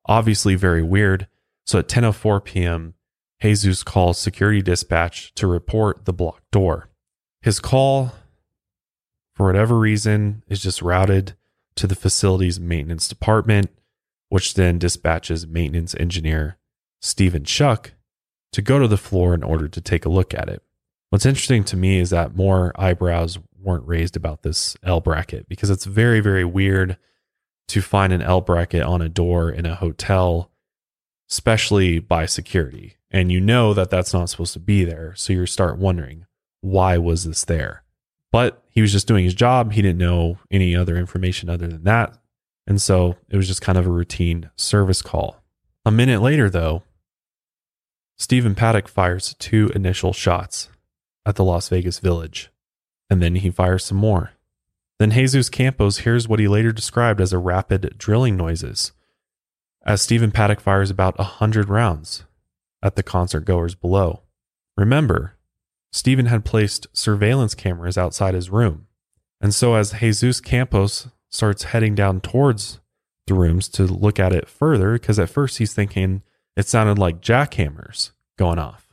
[0.07, 1.29] obviously very weird.
[1.70, 2.94] So, at 10:04 p.m.,
[3.40, 6.88] Jesus calls security dispatch to report the blocked door.
[7.42, 8.12] His call,
[9.37, 11.37] for whatever reason, is just routed
[11.76, 13.70] to the facility's maintenance department,
[14.30, 16.59] which then dispatches maintenance engineer
[17.00, 17.90] Stephen Schuck
[18.50, 20.64] to go to the floor in order to take a look at it.
[21.11, 25.70] What's interesting to me is that more eyebrows weren't raised about this L bracket because
[25.70, 26.96] it's very, very weird
[27.68, 30.50] to find an L bracket on a door in a hotel,
[31.31, 32.97] especially by security.
[33.11, 35.14] And you know that that's not supposed to be there.
[35.16, 36.27] So you start wondering,
[36.61, 37.83] why was this there?
[38.33, 39.73] But he was just doing his job.
[39.73, 42.16] He didn't know any other information other than that.
[42.66, 45.43] And so it was just kind of a routine service call.
[45.85, 46.83] A minute later, though,
[48.16, 50.69] Stephen Paddock fires two initial shots
[51.25, 52.51] at the Las Vegas village,
[53.09, 54.33] and then he fires some more.
[54.99, 58.93] Then Jesus Campos hears what he later described as a rapid drilling noises
[59.85, 62.25] as Stephen Paddock fires about a hundred rounds
[62.83, 64.23] at the concert goers below.
[64.77, 65.37] Remember,
[65.93, 68.87] Stephen had placed surveillance cameras outside his room.
[69.40, 72.81] And so as Jesus Campos starts heading down towards
[73.27, 76.23] the rooms to look at it further, because at first he's thinking
[76.57, 78.88] it sounded like jackhammers going off.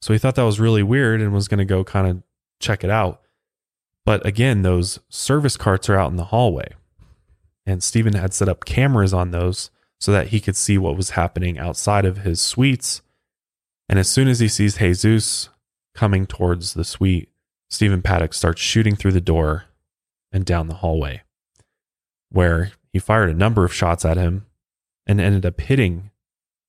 [0.00, 2.22] So he thought that was really weird and was going to go kind of
[2.60, 3.20] check it out.
[4.04, 6.72] But again, those service carts are out in the hallway.
[7.64, 9.70] And Stephen had set up cameras on those
[10.02, 13.02] so that he could see what was happening outside of his suites.
[13.88, 15.48] And as soon as he sees Jesus
[15.94, 17.28] coming towards the suite,
[17.70, 19.66] Stephen Paddock starts shooting through the door
[20.32, 21.22] and down the hallway,
[22.30, 24.46] where he fired a number of shots at him
[25.06, 26.10] and ended up hitting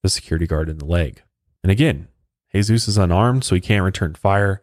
[0.04, 1.20] the security guard in the leg.
[1.64, 2.06] And again,
[2.54, 4.62] Jesus is unarmed, so he can't return fire.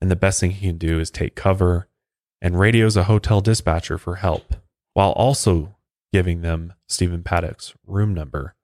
[0.00, 1.88] And the best thing he can do is take cover
[2.40, 4.54] and radios a hotel dispatcher for help,
[4.94, 5.74] while also
[6.12, 8.54] giving them Stephen Paddock's room number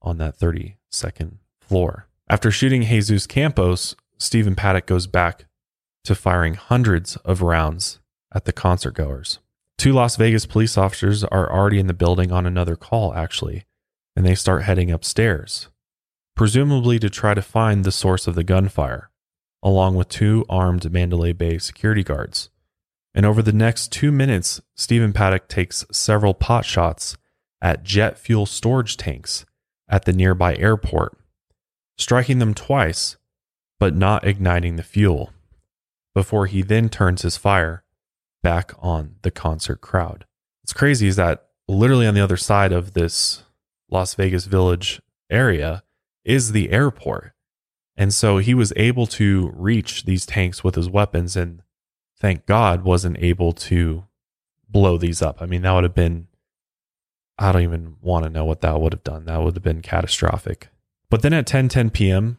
[0.00, 2.08] on that 32nd floor.
[2.28, 5.46] After shooting Jesus Campos, Stephen Paddock goes back
[6.04, 8.00] to firing hundreds of rounds
[8.34, 9.38] at the concert goers.
[9.78, 13.64] Two Las Vegas police officers are already in the building on another call, actually,
[14.14, 15.68] and they start heading upstairs
[16.34, 19.10] presumably to try to find the source of the gunfire,
[19.62, 22.50] along with two armed Mandalay Bay security guards.
[23.14, 27.16] And over the next two minutes, Stephen Paddock takes several pot shots
[27.60, 29.44] at jet fuel storage tanks
[29.88, 31.16] at the nearby airport,
[31.98, 33.16] striking them twice,
[33.78, 35.30] but not igniting the fuel,
[36.14, 37.84] before he then turns his fire
[38.42, 40.24] back on the concert crowd.
[40.62, 43.44] What's crazy is that literally on the other side of this
[43.90, 45.82] Las Vegas Village area
[46.24, 47.32] is the airport.
[47.96, 51.62] And so he was able to reach these tanks with his weapons and
[52.22, 54.04] thank God wasn't able to
[54.68, 55.42] blow these up.
[55.42, 56.28] I mean, that would have been,
[57.36, 59.24] I don't even want to know what that would have done.
[59.24, 60.68] That would have been catastrophic.
[61.10, 62.38] But then at 10 10 p.m.,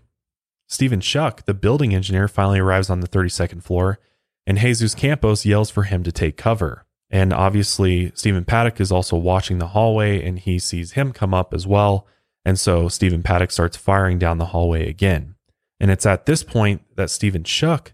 [0.67, 3.99] Stephen Schuck, the building engineer, finally arrives on the 32nd floor,
[4.47, 6.85] and Jesus Campos yells for him to take cover.
[7.09, 11.53] And obviously, Stephen Paddock is also watching the hallway and he sees him come up
[11.53, 12.07] as well.
[12.45, 15.35] And so Stephen Paddock starts firing down the hallway again.
[15.79, 17.91] And it's at this point that Stephen Schuck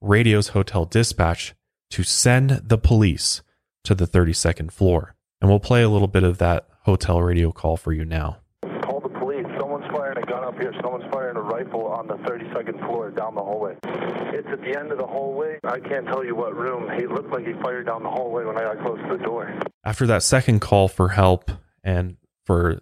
[0.00, 1.54] radios hotel dispatch
[1.90, 3.42] to send the police
[3.84, 5.14] to the 32nd floor.
[5.40, 8.38] And we'll play a little bit of that hotel radio call for you now.
[8.82, 9.46] Call the police.
[9.58, 10.74] Someone's firing a gun up here.
[10.82, 13.76] Someone's firing a rifle on the 32nd floor down the hallway.
[13.84, 15.58] It's at the end of the hallway.
[15.64, 16.90] I can't tell you what room.
[16.98, 19.52] He looked like he fired down the hallway when I got close to the door.
[19.84, 21.50] After that second call for help
[21.84, 22.80] and for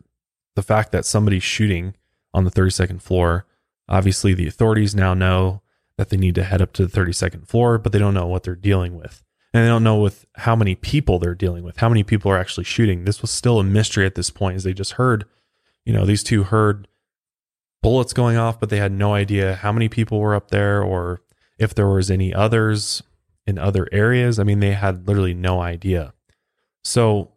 [0.54, 1.94] the fact that somebody's shooting
[2.34, 3.46] on the 32nd floor.
[3.88, 5.62] Obviously, the authorities now know
[5.98, 8.42] that they need to head up to the 32nd floor, but they don't know what
[8.42, 9.22] they're dealing with.
[9.54, 12.38] And they don't know with how many people they're dealing with, how many people are
[12.38, 13.04] actually shooting.
[13.04, 15.24] This was still a mystery at this point, as they just heard,
[15.84, 16.88] you know, these two heard
[17.82, 21.22] bullets going off, but they had no idea how many people were up there or
[21.58, 23.02] if there was any others
[23.46, 24.38] in other areas.
[24.38, 26.12] I mean, they had literally no idea.
[26.84, 27.32] So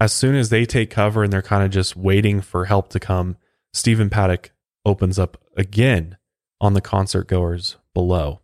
[0.00, 3.00] as soon as they take cover and they're kind of just waiting for help to
[3.00, 3.36] come,
[3.72, 4.50] Stephen Paddock
[4.84, 6.16] opens up again
[6.60, 8.40] on the concert goers below.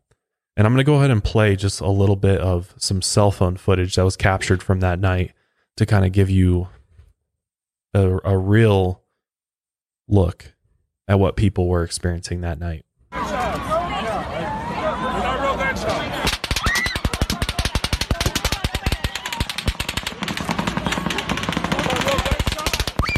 [0.56, 3.30] And I'm going to go ahead and play just a little bit of some cell
[3.30, 5.32] phone footage that was captured from that night
[5.76, 6.68] to kind of give you
[7.94, 9.02] a, a real
[10.08, 10.52] look
[11.08, 12.84] at what people were experiencing that night.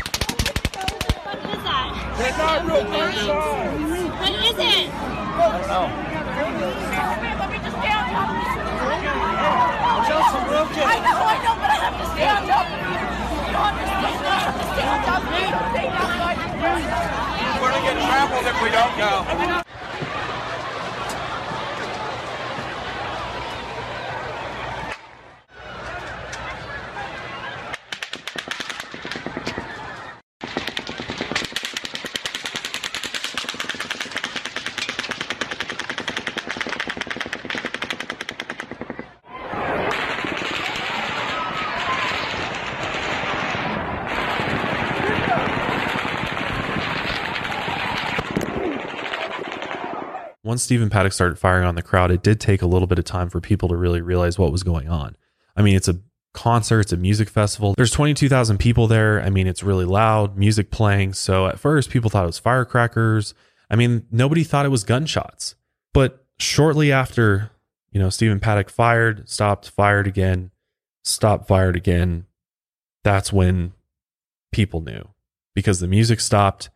[0.02, 2.16] What is that?
[2.18, 3.28] They're not real gunshots.
[4.20, 4.88] What is it?
[7.38, 8.52] Let me just stay on top of this.
[10.82, 12.92] I know, I know, but I have to stay on top of it.
[12.92, 14.04] You don't understand.
[14.22, 15.50] I have to stay on top of it.
[15.72, 16.52] Stay down so I can
[17.62, 17.96] We're gonna get
[18.84, 19.61] if go.
[50.52, 53.06] Once Stephen Paddock started firing on the crowd, it did take a little bit of
[53.06, 55.16] time for people to really realize what was going on.
[55.56, 55.98] I mean, it's a
[56.34, 57.72] concert, it's a music festival.
[57.74, 59.22] There's 22,000 people there.
[59.22, 61.14] I mean, it's really loud, music playing.
[61.14, 63.32] So at first, people thought it was firecrackers.
[63.70, 65.54] I mean, nobody thought it was gunshots.
[65.94, 67.50] But shortly after,
[67.90, 70.50] you know, Stephen Paddock fired, stopped, fired again,
[71.02, 72.26] stopped, fired again,
[73.04, 73.72] that's when
[74.52, 75.08] people knew
[75.54, 76.68] because the music stopped.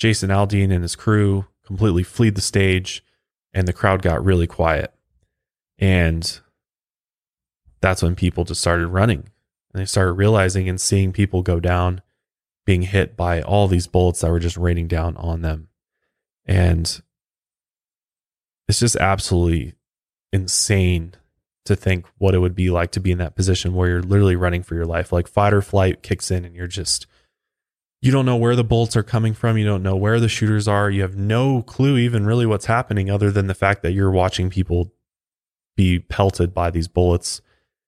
[0.00, 3.04] Jason Aldean and his crew completely fled the stage
[3.52, 4.92] and the crowd got really quiet.
[5.78, 6.40] And
[7.80, 9.28] that's when people just started running.
[9.72, 12.02] And they started realizing and seeing people go down,
[12.66, 15.68] being hit by all these bullets that were just raining down on them.
[16.44, 17.00] And
[18.68, 19.74] it's just absolutely
[20.32, 21.14] insane
[21.64, 24.36] to think what it would be like to be in that position where you're literally
[24.36, 25.12] running for your life.
[25.12, 27.06] Like fight or flight kicks in and you're just
[28.02, 29.58] you don't know where the bullets are coming from.
[29.58, 30.90] You don't know where the shooters are.
[30.90, 34.48] You have no clue even really what's happening other than the fact that you're watching
[34.48, 34.92] people
[35.76, 37.42] be pelted by these bullets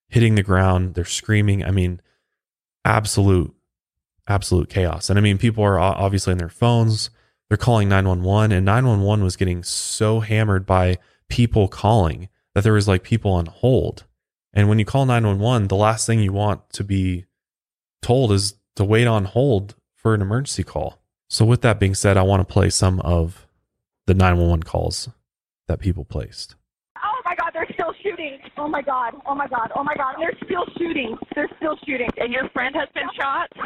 [0.09, 0.95] hitting the ground.
[0.95, 1.65] They're screaming.
[1.65, 2.01] I mean,
[2.85, 3.55] absolute,
[4.29, 5.09] absolute chaos.
[5.09, 7.09] And I mean, people are obviously on their phones.
[7.49, 10.99] They're calling 911 and 911 was getting so hammered by
[11.29, 14.05] people calling that there was like people on hold.
[14.53, 17.25] And when you call 911, the last thing you want to be
[18.03, 20.99] told is to wait on hold for an emergency call.
[21.31, 23.47] So, with that being said, I want to play some of
[24.07, 25.09] the 911 calls
[25.69, 26.57] that people placed.
[27.03, 28.39] Oh my God, they're still shooting.
[28.59, 31.17] Oh my God, oh my God, oh my God, they're still shooting.
[31.35, 32.11] They're still shooting.
[32.19, 33.49] And your friend has been shot?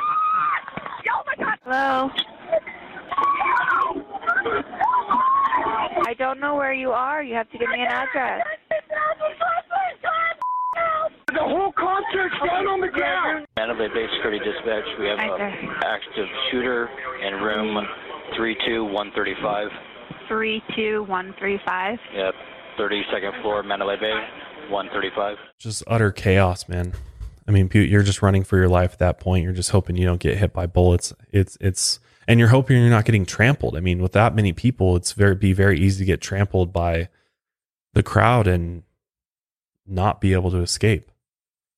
[1.09, 1.59] Oh my God.
[1.63, 2.11] Hello.
[6.05, 7.23] I don't know where you are.
[7.23, 8.45] You have to give me an address.
[11.29, 13.47] The whole concert's down on the ground.
[13.57, 16.89] Mandalay Bay Security Dispatch, we have uh, Right an active shooter
[17.21, 17.85] in room
[18.37, 19.69] 32135.
[20.29, 21.99] 32135.
[22.15, 22.35] Yep,
[22.79, 24.15] 32nd floor, Mandalay Bay,
[24.71, 25.37] 135.
[25.59, 26.93] Just utter chaos, man.
[27.49, 29.43] I mean, pe- you're just running for your life at that point.
[29.43, 31.13] You're just hoping you don't get hit by bullets.
[31.33, 33.77] It's it's and you're hoping you're not getting trampled.
[33.77, 37.09] I mean, with that many people, it's very be very easy to get trampled by
[37.95, 38.85] the crowd and
[39.89, 41.11] not be able to escape.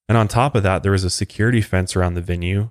[0.09, 2.71] And on top of that, there was a security fence around the venue,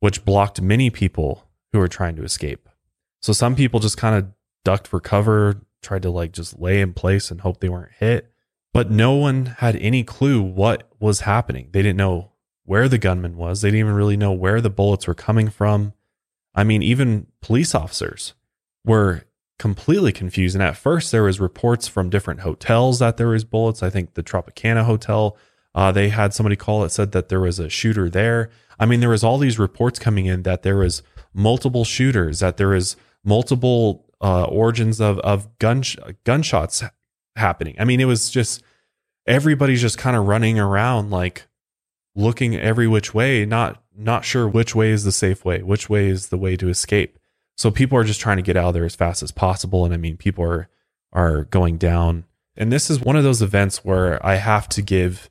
[0.00, 2.68] which blocked many people who were trying to escape.
[3.20, 4.32] So some people just kind of
[4.64, 8.32] ducked for cover, tried to like just lay in place and hope they weren't hit.
[8.72, 11.68] But no one had any clue what was happening.
[11.72, 12.32] They didn't know
[12.64, 13.60] where the gunman was.
[13.60, 15.92] They didn't even really know where the bullets were coming from.
[16.54, 18.34] I mean, even police officers
[18.84, 19.24] were
[19.58, 20.56] completely confused.
[20.56, 23.82] And at first, there was reports from different hotels that there was bullets.
[23.82, 25.36] I think the Tropicana Hotel,
[25.74, 28.50] uh, they had somebody call that said that there was a shooter there.
[28.78, 31.02] I mean, there was all these reports coming in that there was
[31.32, 35.82] multiple shooters, that there is multiple uh, origins of of gun
[36.24, 36.82] gunshots
[37.36, 37.76] happening.
[37.78, 38.62] I mean, it was just
[39.26, 41.46] everybody's just kind of running around like
[42.14, 46.08] looking every which way, not not sure which way is the safe way, which way
[46.08, 47.18] is the way to escape.
[47.56, 49.84] So people are just trying to get out of there as fast as possible.
[49.84, 50.68] And I mean, people are
[51.12, 52.24] are going down.
[52.56, 55.30] And this is one of those events where I have to give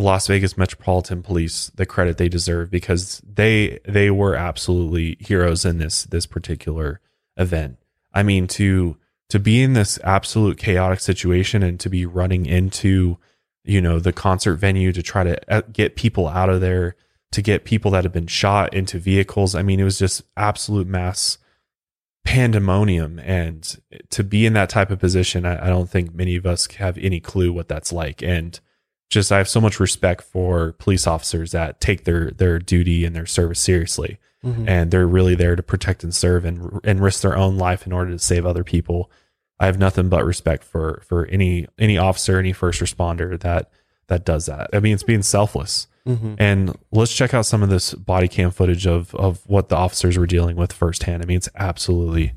[0.00, 5.64] the Las Vegas Metropolitan Police the credit they deserve because they they were absolutely heroes
[5.64, 7.00] in this this particular
[7.36, 7.76] event.
[8.12, 8.96] I mean to
[9.28, 13.18] to be in this absolute chaotic situation and to be running into
[13.62, 16.96] you know the concert venue to try to uh, get people out of there
[17.32, 19.54] to get people that have been shot into vehicles.
[19.54, 21.38] I mean it was just absolute mass
[22.24, 23.80] pandemonium and
[24.10, 26.98] to be in that type of position I, I don't think many of us have
[26.98, 28.60] any clue what that's like and
[29.10, 33.14] just I have so much respect for police officers that take their their duty and
[33.14, 34.66] their service seriously Mhm.
[34.66, 37.92] and they're really there to protect and serve and and risk their own life in
[37.92, 39.10] order to save other people.
[39.58, 43.70] I have nothing but respect for for any any officer, any first responder that
[44.06, 44.70] that does that.
[44.72, 45.86] I mean, it's being selfless.
[46.06, 46.36] Mhm.
[46.38, 50.16] And let's check out some of this body cam footage of of what the officers
[50.16, 51.22] were dealing with firsthand.
[51.22, 52.32] I mean, it's absolutely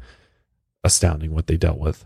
[0.83, 2.03] astounding what they dealt with.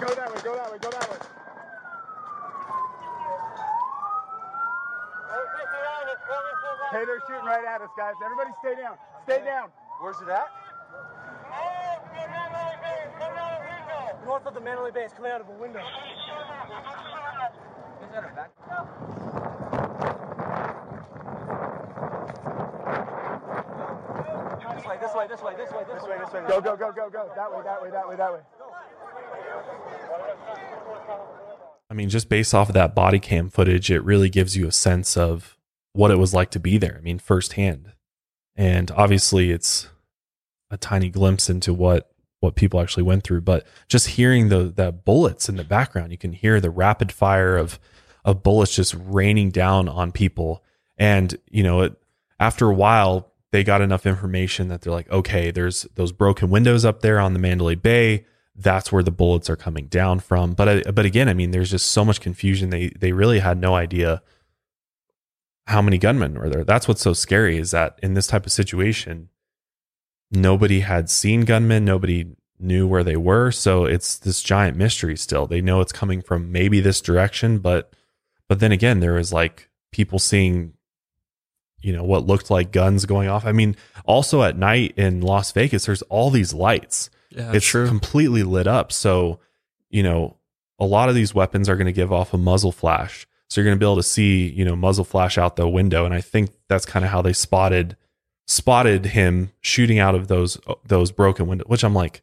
[0.00, 1.16] Go that way, go that way, go that way.
[6.94, 8.14] Hey, they're shooting right at us, guys.
[8.24, 8.94] Everybody stay down.
[9.24, 9.70] Stay down.
[10.00, 10.46] Where's it at?
[14.24, 15.02] North of the Mandalay Bay.
[15.02, 15.80] It's coming out of a window.
[15.80, 15.84] Is
[18.12, 18.50] that a back?
[24.76, 26.44] This way, this way, this way, this way, this way, this way.
[26.46, 27.28] Go, go, go, go, go.
[27.34, 28.40] That way, that way, that way, that way.
[31.90, 34.72] I mean, just based off of that body cam footage, it really gives you a
[34.72, 35.58] sense of
[35.94, 36.96] what it was like to be there.
[36.98, 37.92] I mean, firsthand.
[38.54, 39.88] And obviously it's
[40.70, 44.92] a tiny glimpse into what what people actually went through, but just hearing the the
[44.92, 47.78] bullets in the background, you can hear the rapid fire of
[48.24, 50.62] of bullets just raining down on people.
[50.98, 51.94] And, you know, it
[52.38, 56.84] after a while they got enough information that they're like, okay, there's those broken windows
[56.84, 58.26] up there on the Mandalay Bay
[58.56, 60.52] that's where the bullets are coming down from.
[60.52, 62.70] But I, but again, I mean, there's just so much confusion.
[62.70, 64.22] They they really had no idea
[65.66, 66.64] how many gunmen were there.
[66.64, 69.30] That's what's so scary is that in this type of situation,
[70.30, 71.84] nobody had seen gunmen.
[71.84, 72.26] Nobody
[72.58, 73.50] knew where they were.
[73.50, 75.46] So it's this giant mystery still.
[75.46, 77.92] They know it's coming from maybe this direction, but
[78.48, 80.74] but then again, there was like people seeing
[81.80, 83.44] you know what looked like guns going off.
[83.44, 87.86] I mean, also at night in Las Vegas, there's all these lights Yeah, it's true.
[87.86, 88.90] completely lit up.
[88.92, 89.38] So,
[89.90, 90.36] you know,
[90.78, 93.26] a lot of these weapons are going to give off a muzzle flash.
[93.50, 96.04] So you're going to be able to see, you know, muzzle flash out the window.
[96.04, 97.96] And I think that's kind of how they spotted
[98.46, 101.66] spotted him shooting out of those those broken windows.
[101.68, 102.22] Which I'm like,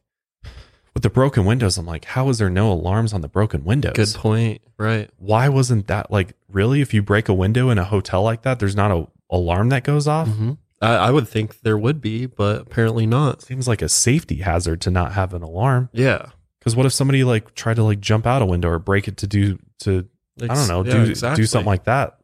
[0.94, 3.94] with the broken windows, I'm like, how is there no alarms on the broken windows?
[3.94, 4.60] Good point.
[4.78, 5.10] Right.
[5.16, 6.80] Why wasn't that like really?
[6.80, 9.84] If you break a window in a hotel like that, there's not a alarm that
[9.84, 10.28] goes off.
[10.28, 10.52] hmm
[10.82, 13.40] I, I would think there would be, but apparently not.
[13.40, 15.88] Seems like a safety hazard to not have an alarm.
[15.92, 16.30] Yeah.
[16.58, 19.16] Because what if somebody like tried to like jump out a window or break it
[19.18, 20.08] to do to
[20.40, 21.42] I don't know Yeah, do exactly.
[21.42, 22.18] do something like that?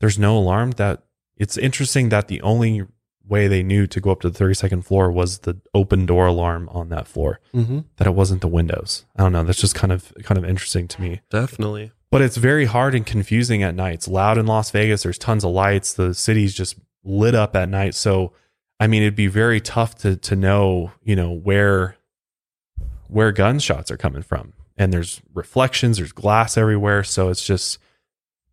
[0.00, 0.72] There's no alarm.
[0.72, 1.02] That
[1.36, 2.82] it's interesting that the only
[3.26, 6.68] way they knew to go up to the 32nd floor was the open door alarm
[6.72, 7.40] on that floor.
[7.54, 7.84] Mhm.
[7.96, 9.04] That it wasn't the windows.
[9.16, 9.42] I don't know.
[9.44, 11.20] That's just kind of kind of interesting to me.
[11.30, 11.92] Definitely.
[12.10, 13.94] But it's very hard and confusing at night.
[13.94, 15.02] It's loud in Las Vegas.
[15.02, 15.92] There's tons of lights.
[15.92, 17.94] The city's just lit up at night.
[17.94, 18.32] So,
[18.80, 21.96] I mean, it'd be very tough to to know, you know, where
[23.08, 24.52] where gunshots are coming from.
[24.78, 25.98] And there's reflections.
[25.98, 27.04] There's glass everywhere.
[27.04, 27.78] So it's just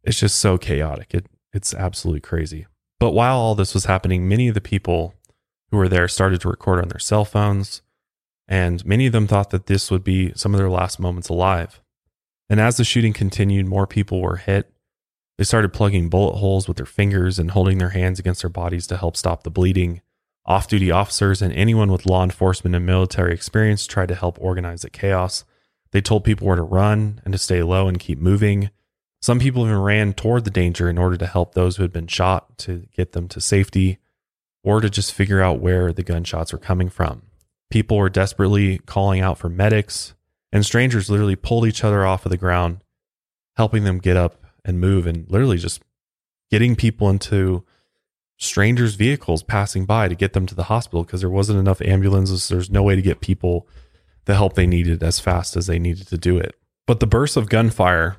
[0.03, 1.13] it's just so chaotic.
[1.13, 2.65] It it's absolutely crazy.
[2.99, 5.13] But while all this was happening, many of the people
[5.71, 7.82] who were there started to record on their cell phones,
[8.47, 11.82] and many of them thought that this would be some of their last moments alive.
[12.49, 14.71] And as the shooting continued, more people were hit.
[15.38, 18.88] They started plugging bullet holes with their fingers and holding their hands against their bodies
[18.88, 20.01] to help stop the bleeding.
[20.45, 24.84] Off duty officers and anyone with law enforcement and military experience tried to help organize
[24.84, 25.43] the chaos.
[25.96, 28.70] They told people where to run and to stay low and keep moving.
[29.22, 32.08] Some people even ran toward the danger in order to help those who had been
[32.08, 34.00] shot to get them to safety
[34.62, 37.22] or to just figure out where the gunshots were coming from.
[37.70, 40.16] People were desperately calling out for medics,
[40.52, 42.82] and strangers literally pulled each other off of the ground,
[43.56, 45.82] helping them get up and move, and literally just
[46.52, 47.64] getting people into
[48.36, 52.50] strangers' vehicles passing by to get them to the hospital because there wasn't enough ambulances.
[52.50, 53.66] There's no way to get people
[54.26, 56.55] the help they needed as fast as they needed to do it.
[56.88, 58.17] But the bursts of gunfire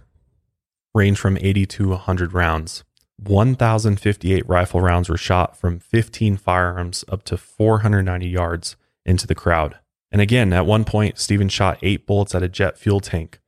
[0.94, 2.84] range from 80 to 100 rounds.
[3.18, 9.76] 1,058 rifle rounds were shot from 15 firearms up to 490 yards into the crowd.
[10.12, 13.40] And again, at one point, Stephen shot eight bullets at a jet fuel tank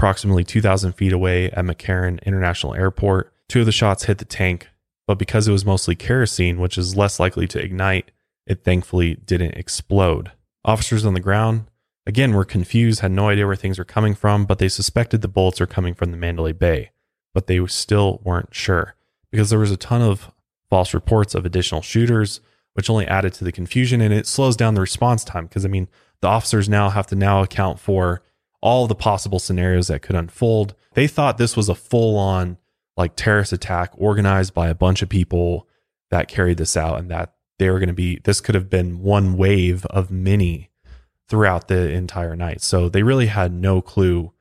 [0.00, 3.34] approximately 2,000 feet away at McCarran International Airport.
[3.50, 4.66] Two of the shots hit the tank,
[5.06, 8.10] but because it was mostly kerosene, which is less likely to ignite,
[8.46, 10.32] it thankfully didn't explode.
[10.64, 11.66] Officers on the ground
[12.06, 15.20] again we were confused, had no idea where things were coming from, but they suspected
[15.20, 16.90] the bullets are coming from the Mandalay Bay,
[17.34, 18.94] but they still weren't sure
[19.30, 20.30] because there was a ton of
[20.68, 22.40] false reports of additional shooters,
[22.74, 25.68] which only added to the confusion and it slows down the response time because I
[25.68, 25.88] mean
[26.20, 28.22] the officers now have to now account for
[28.60, 30.74] all the possible scenarios that could unfold.
[30.94, 32.58] They thought this was a full on
[32.96, 35.66] like terrorist attack organized by a bunch of people
[36.10, 39.00] that carried this out and that they were going to be this could have been
[39.00, 40.69] one wave of many
[41.30, 42.60] throughout the entire night.
[42.60, 44.32] So they really had no clue,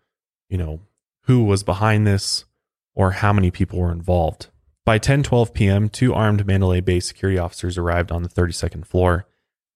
[0.50, 0.82] you know,
[1.24, 2.46] who was behind this
[2.96, 4.48] or how many people were involved.
[4.86, 9.28] By 10:12 p.m., two armed Mandalay Bay security officers arrived on the 32nd floor,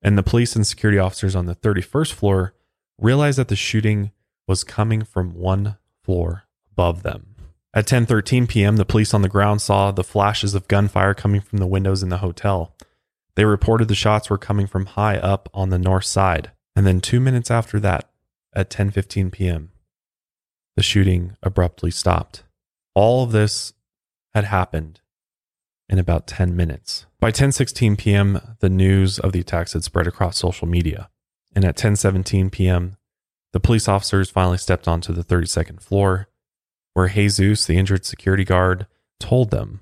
[0.02, 2.56] and the police and security officers on the 31st floor
[3.00, 4.12] realized that the shooting
[4.48, 7.36] was coming from one floor above them.
[7.76, 11.60] At 10:13 p.m., the police on the ground saw the flashes of gunfire coming from
[11.60, 12.76] the windows in the hotel.
[13.36, 16.52] They reported the shots were coming from high up on the north side.
[16.76, 18.10] And then 2 minutes after that,
[18.56, 19.72] at 10:15 p.m.,
[20.76, 22.44] the shooting abruptly stopped.
[22.96, 23.74] All of this
[24.34, 25.02] had happened
[25.90, 27.06] in about 10 minutes.
[27.20, 31.10] By 10:16 p.m., the news of the attacks had spread across social media.
[31.56, 32.98] And at 10:17 p.m.,
[33.52, 36.28] the police officers finally stepped onto the 32nd floor,
[36.94, 38.88] where Jesus, the injured security guard,
[39.20, 39.82] told them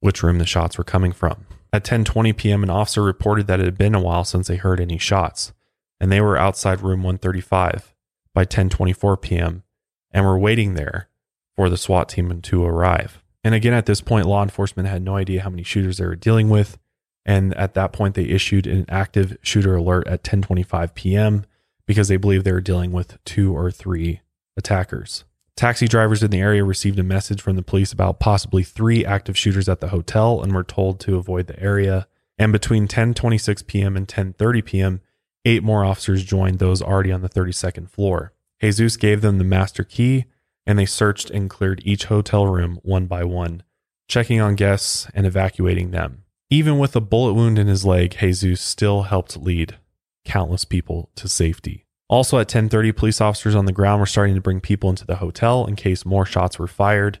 [0.00, 1.46] which room the shots were coming from.
[1.72, 4.80] At 10:20 p.m., an officer reported that it had been a while since they heard
[4.80, 5.52] any shots,
[6.00, 7.94] and they were outside room 135
[8.34, 9.62] by 10:24 p.m.
[10.10, 11.08] and were waiting there
[11.56, 13.22] for the SWAT team to arrive.
[13.42, 16.16] And again, at this point, law enforcement had no idea how many shooters they were
[16.16, 16.78] dealing with.
[17.24, 21.44] And at that point, they issued an active shooter alert at 10:25 p.m.
[21.86, 24.20] because they believed they were dealing with two or three
[24.56, 25.24] attackers.
[25.56, 29.36] Taxi drivers in the area received a message from the police about possibly three active
[29.36, 32.06] shooters at the hotel and were told to avoid the area.
[32.38, 33.96] And between 10:26 p.m.
[33.96, 35.00] and 10:30 p.m.,
[35.48, 38.32] eight more officers joined those already on the 32nd floor.
[38.60, 40.26] Jesus gave them the master key
[40.66, 43.62] and they searched and cleared each hotel room one by one,
[44.06, 46.24] checking on guests and evacuating them.
[46.50, 49.78] Even with a bullet wound in his leg, Jesus still helped lead
[50.26, 51.86] countless people to safety.
[52.10, 55.16] Also at 10:30, police officers on the ground were starting to bring people into the
[55.16, 57.20] hotel in case more shots were fired.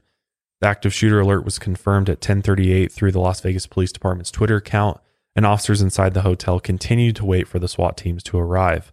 [0.60, 4.56] The active shooter alert was confirmed at 10:38 through the Las Vegas Police Department's Twitter
[4.56, 5.00] account,
[5.38, 8.92] and officers inside the hotel continued to wait for the SWAT teams to arrive.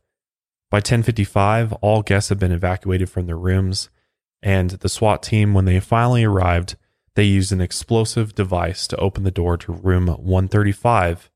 [0.69, 3.89] By 10:55, all guests had been evacuated from their rooms,
[4.43, 6.75] and the SWAT team when they finally arrived,
[7.15, 11.31] they used an explosive device to open the door to room 135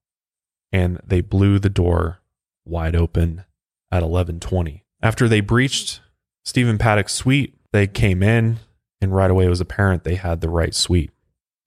[0.71, 2.19] and they blew the door
[2.63, 3.45] wide open
[3.91, 4.83] at 11:20.
[5.01, 6.01] After they breached
[6.45, 8.59] Stephen Paddock's suite, they came in
[9.01, 11.09] and right away it was apparent they had the right suite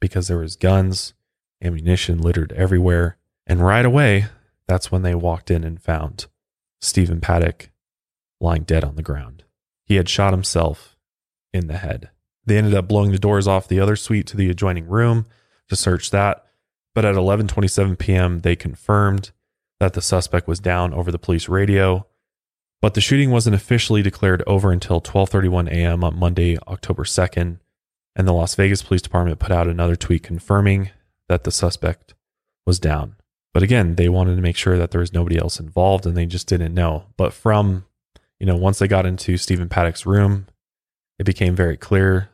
[0.00, 1.12] because there was guns,
[1.60, 3.16] ammunition littered everywhere,
[3.46, 4.26] and right away
[4.66, 6.26] that's when they walked in and found
[6.80, 7.70] Stephen Paddock
[8.40, 9.44] lying dead on the ground.
[9.84, 10.96] He had shot himself
[11.52, 12.10] in the head.
[12.46, 15.26] They ended up blowing the doors off the other suite to the adjoining room
[15.68, 16.44] to search that,
[16.94, 18.40] but at 11:27 p.m.
[18.40, 19.32] they confirmed
[19.80, 22.06] that the suspect was down over the police radio
[22.82, 26.02] but the shooting wasn't officially declared over until 12:31 a.m.
[26.02, 27.60] on Monday, October 2nd,
[28.16, 30.90] and the Las Vegas Police Department put out another tweet confirming
[31.28, 32.14] that the suspect
[32.66, 33.14] was down.
[33.54, 36.26] But again, they wanted to make sure that there was nobody else involved and they
[36.26, 37.04] just didn't know.
[37.16, 37.84] But from,
[38.40, 40.46] you know, once they got into Stephen Paddock's room,
[41.18, 42.30] it became very clear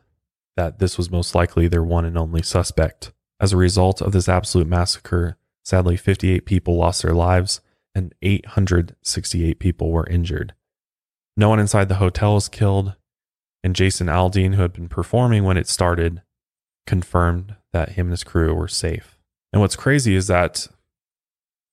[0.55, 3.11] that this was most likely their one and only suspect.
[3.39, 7.61] As a result of this absolute massacre, sadly 58 people lost their lives
[7.95, 10.53] and 868 people were injured.
[11.35, 12.95] No one inside the hotel was killed,
[13.63, 16.21] and Jason Aldean, who had been performing when it started,
[16.85, 19.17] confirmed that him and his crew were safe.
[19.53, 20.67] And what's crazy is that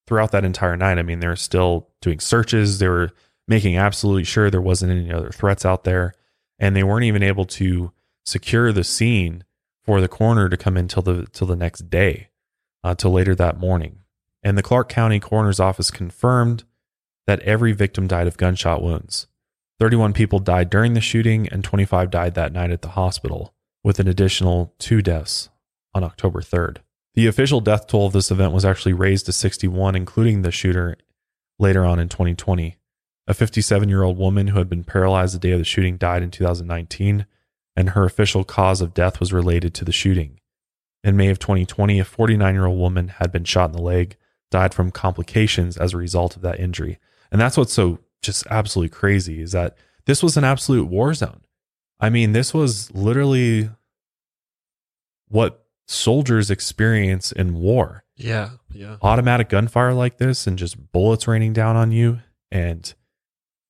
[0.06, 2.78] throughout that entire night, I mean, they were still doing searches.
[2.78, 3.10] They were
[3.48, 6.14] making absolutely sure there wasn't any other threats out there.
[6.58, 7.92] And they weren't even able to
[8.24, 9.44] secure the scene
[9.84, 12.28] for the coroner to come in till the till the next day,
[12.82, 14.00] uh, till later that morning
[14.46, 16.62] and the Clark County Coroner's Office confirmed
[17.26, 19.26] that every victim died of gunshot wounds.
[19.80, 23.52] 31 people died during the shooting, and 25 died that night at the hospital,
[23.82, 25.48] with an additional two deaths
[25.94, 26.76] on October 3rd.
[27.16, 30.98] The official death toll of this event was actually raised to 61, including the shooter
[31.58, 32.76] later on in 2020.
[33.26, 36.22] A 57 year old woman who had been paralyzed the day of the shooting died
[36.22, 37.24] in 2019,
[37.74, 40.40] and her official cause of death was related to the shooting.
[41.02, 44.16] In May of 2020, a 49 year old woman had been shot in the leg
[44.50, 46.98] died from complications as a result of that injury.
[47.32, 51.40] And that's what's so just absolutely crazy is that this was an absolute war zone.
[51.98, 53.70] I mean, this was literally
[55.28, 58.04] what soldiers experience in war.
[58.16, 58.96] Yeah, yeah.
[59.02, 62.20] Automatic gunfire like this and just bullets raining down on you.
[62.50, 62.92] And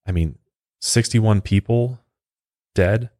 [0.06, 0.38] I mean,
[0.80, 1.98] 61 people
[2.74, 3.10] dead,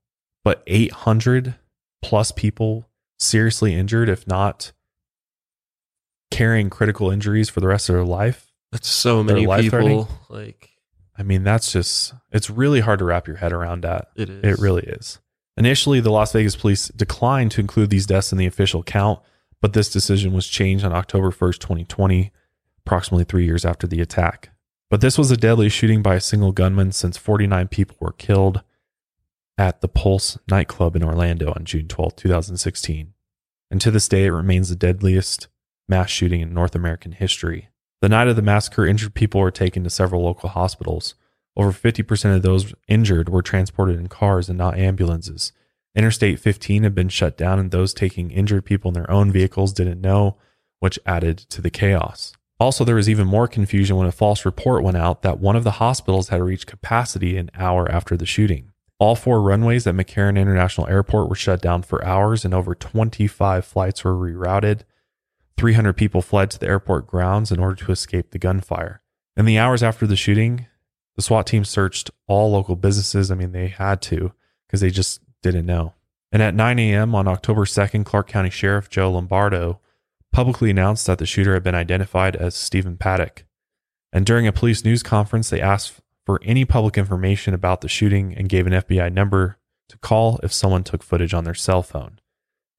[0.44, 1.54] but 800
[2.02, 2.88] plus people
[3.18, 4.72] seriously injured, if not
[6.30, 8.52] carrying critical injuries for the rest of their life.
[8.72, 10.08] That's so many people.
[10.28, 10.70] Like
[11.18, 14.08] I mean, that's just, it's really hard to wrap your head around that.
[14.16, 14.44] it is.
[14.44, 15.18] It really is.
[15.56, 19.20] Initially, the Las Vegas police declined to include these deaths in the official count,
[19.62, 22.30] but this decision was changed on October 1st, 2020,
[22.84, 24.50] approximately three years after the attack.
[24.90, 28.62] But this was a deadly shooting by a single gunman since 49 people were killed
[29.58, 33.14] at the Pulse nightclub in Orlando on June 12, 2016.
[33.70, 35.48] And to this day, it remains the deadliest
[35.88, 37.70] mass shooting in North American history.
[38.02, 41.14] The night of the massacre, injured people were taken to several local hospitals.
[41.56, 45.52] Over 50% of those injured were transported in cars and not ambulances.
[45.94, 49.72] Interstate 15 had been shut down, and those taking injured people in their own vehicles
[49.72, 50.36] didn't know,
[50.80, 52.34] which added to the chaos.
[52.60, 55.64] Also, there was even more confusion when a false report went out that one of
[55.64, 58.72] the hospitals had reached capacity an hour after the shooting.
[58.98, 63.64] All four runways at McCarran International Airport were shut down for hours, and over 25
[63.64, 64.82] flights were rerouted.
[65.58, 69.02] 300 people fled to the airport grounds in order to escape the gunfire.
[69.36, 70.66] In the hours after the shooting,
[71.16, 73.30] the SWAT team searched all local businesses.
[73.30, 74.32] I mean, they had to
[74.66, 75.94] because they just didn't know.
[76.32, 77.14] And at 9 a.m.
[77.14, 79.80] on October 2nd, Clark County Sheriff Joe Lombardo
[80.32, 83.44] publicly announced that the shooter had been identified as Stephen Paddock.
[84.12, 88.34] And during a police news conference, they asked for any public information about the shooting
[88.34, 89.58] and gave an FBI number
[89.88, 92.20] to call if someone took footage on their cell phone.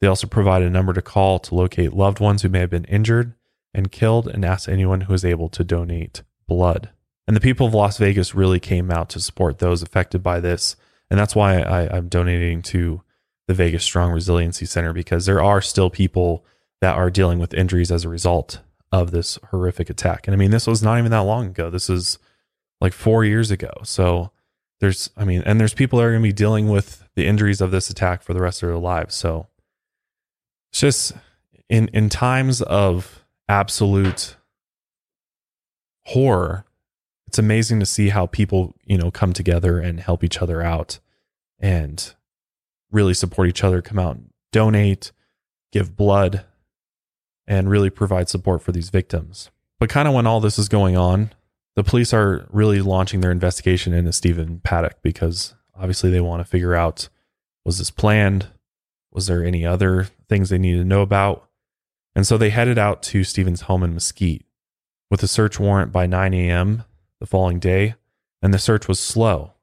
[0.02, 2.86] They also provided a number to call to locate loved ones who may have been
[2.86, 3.34] injured
[3.74, 6.90] and killed and asked anyone who was able to donate blood.
[7.28, 10.76] And the people of Las Vegas really came out to support those affected by this.
[11.10, 13.02] And that's why I, I'm donating to
[13.48, 16.46] the Vegas Strong Resiliency Center because there are still people
[16.82, 18.62] that are dealing with injuries as a result
[18.92, 20.28] of this horrific attack.
[20.28, 21.70] And I mean, this was not even that long ago.
[21.70, 22.18] This is
[22.80, 23.72] like four years ago.
[23.84, 24.32] So
[24.80, 27.62] there's, I mean, and there's people that are going to be dealing with the injuries
[27.62, 29.16] of this attack for the rest of their lives.
[29.16, 29.48] So
[30.72, 31.14] it's just
[31.70, 34.36] in in times of absolute
[36.06, 36.66] horror,
[37.28, 41.00] it's amazing to see how people, you know, come together and help each other out
[41.60, 42.16] and
[42.92, 45.12] really support each other, come out and donate,
[45.72, 46.46] give blood,
[47.46, 49.50] and really provide support for these victims.
[49.80, 51.32] But kind of when all this is going on,
[51.76, 56.50] the police are really launching their investigation into Stephen Paddock because obviously they want to
[56.50, 57.10] figure out
[57.66, 58.48] was this planned?
[59.12, 61.50] Was there any other things they needed to know about?
[62.16, 64.46] And so they headed out to Stephen's home in Mesquite
[65.12, 66.84] with a search warrant by 9 a.m.
[67.20, 67.96] the following day.
[68.42, 69.54] And the search was slow,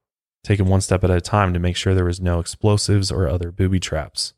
[0.42, 3.50] taking one step at a time to make sure there was no explosives or other
[3.50, 4.34] booby traps.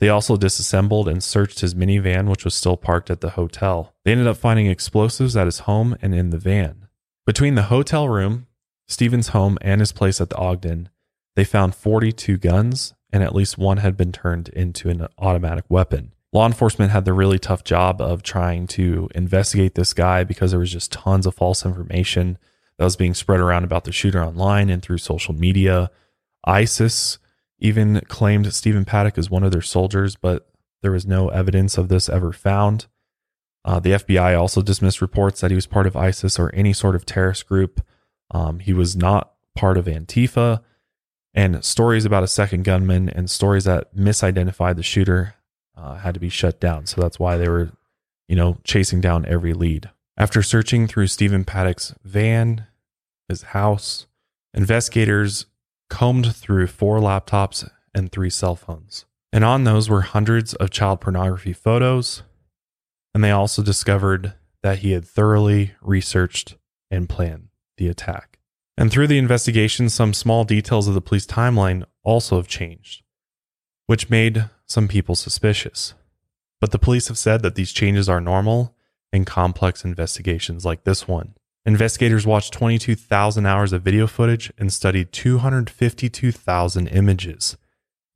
[0.00, 3.94] They also disassembled and searched his minivan, which was still parked at the hotel.
[4.04, 6.88] They ended up finding explosives at his home and in the van.
[7.26, 8.46] Between the hotel room,
[8.86, 10.90] Stephen's home, and his place at the Ogden,
[11.36, 16.12] they found 42 guns, and at least one had been turned into an automatic weapon.
[16.34, 20.58] Law enforcement had the really tough job of trying to investigate this guy because there
[20.58, 22.38] was just tons of false information
[22.76, 25.92] that was being spread around about the shooter online and through social media.
[26.44, 27.18] ISIS
[27.60, 30.48] even claimed Stephen Paddock as one of their soldiers, but
[30.82, 32.86] there was no evidence of this ever found.
[33.64, 36.96] Uh, the FBI also dismissed reports that he was part of ISIS or any sort
[36.96, 37.80] of terrorist group.
[38.32, 40.62] Um, he was not part of Antifa.
[41.32, 45.34] And stories about a second gunman and stories that misidentified the shooter
[45.76, 46.86] uh, had to be shut down.
[46.86, 47.72] So that's why they were,
[48.28, 49.90] you know, chasing down every lead.
[50.16, 52.66] After searching through Stephen Paddock's van,
[53.28, 54.06] his house,
[54.52, 55.46] investigators
[55.90, 59.04] combed through four laptops and three cell phones.
[59.32, 62.22] And on those were hundreds of child pornography photos.
[63.14, 66.56] And they also discovered that he had thoroughly researched
[66.90, 68.38] and planned the attack.
[68.76, 73.02] And through the investigation, some small details of the police timeline also have changed,
[73.86, 75.94] which made some people suspicious.
[76.60, 78.74] But the police have said that these changes are normal
[79.12, 81.34] in complex investigations like this one.
[81.66, 87.56] Investigators watched 22,000 hours of video footage and studied 252,000 images.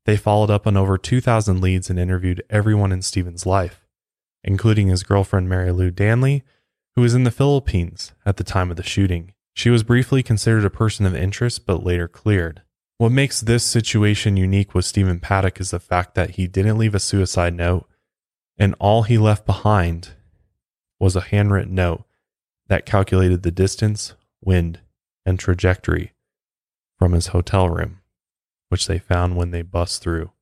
[0.04, 3.86] They followed up on over 2,000 leads and interviewed everyone in Stephen's life,
[4.44, 6.42] including his girlfriend Mary Lou Danley,
[6.94, 9.32] who was in the Philippines at the time of the shooting.
[9.54, 12.62] She was briefly considered a person of interest, but later cleared.
[12.98, 16.96] What makes this situation unique with Stephen Paddock is the fact that he didn't leave
[16.96, 17.86] a suicide note,
[18.58, 20.14] and all he left behind
[20.98, 22.04] was a handwritten note
[22.66, 24.80] that calculated the distance, wind,
[25.24, 26.12] and trajectory
[26.98, 28.00] from his hotel room,
[28.68, 30.32] which they found when they bust through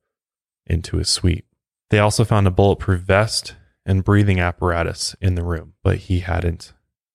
[0.65, 1.45] into his suite.
[1.91, 3.55] They also found a bulletproof vest
[3.85, 6.73] and breathing apparatus in the room, but he hadn't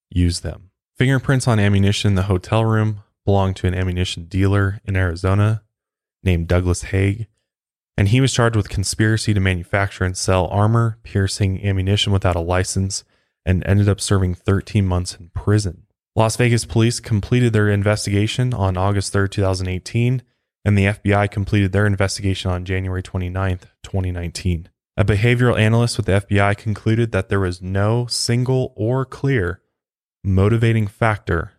[0.09, 0.71] used them.
[0.97, 5.63] Fingerprints on ammunition in the hotel room, belonged to an ammunition dealer in Arizona
[6.23, 7.27] named Douglas Haig,
[7.97, 12.41] and he was charged with conspiracy to manufacture and sell armor piercing ammunition without a
[12.41, 13.05] license
[13.45, 15.87] and ended up serving 13 months in prison.
[16.15, 20.23] Las Vegas police completed their investigation on August 3rd, 2018,
[20.65, 24.69] and the FBI completed their investigation on January 29th, 2019.
[24.97, 29.63] A behavioral analyst with the FBI concluded that there was no single or clear
[30.23, 31.53] motivating factor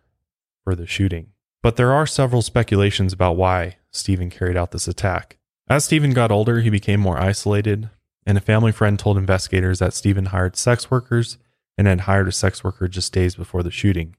[0.62, 1.33] for the shooting.
[1.64, 5.38] But there are several speculations about why Stephen carried out this attack.
[5.66, 7.88] As Stephen got older, he became more isolated,
[8.26, 11.38] and a family friend told investigators that Stephen hired sex workers
[11.78, 14.14] and had hired a sex worker just days before the shooting.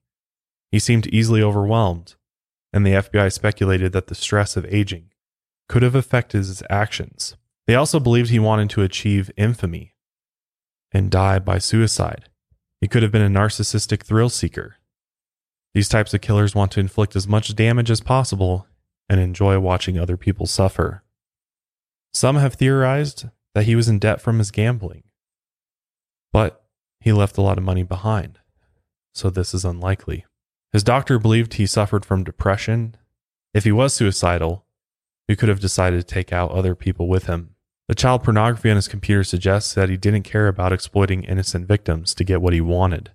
[0.72, 2.16] He seemed easily overwhelmed,
[2.74, 5.12] and the FBI speculated that the stress of aging
[5.70, 7.36] could have affected his actions.
[7.68, 9.94] They also believed he wanted to achieve infamy
[10.92, 12.28] and die by suicide.
[12.82, 14.78] He could have been a narcissistic thrill seeker.
[15.76, 18.66] These types of killers want to inflict as much damage as possible
[19.10, 21.04] and enjoy watching other people suffer.
[22.14, 25.04] Some have theorized that he was in debt from his gambling,
[26.32, 26.64] but
[27.02, 28.40] he left a lot of money behind,
[29.14, 30.26] so this is unlikely.
[30.72, 32.96] His doctor believed he suffered from depression.
[33.54, 34.66] If he was suicidal,
[35.28, 37.56] he could have decided to take out other people with him.
[37.90, 42.16] The child pornography on his computer suggests that he didn't care about exploiting innocent victims
[42.16, 43.12] to get what he wanted.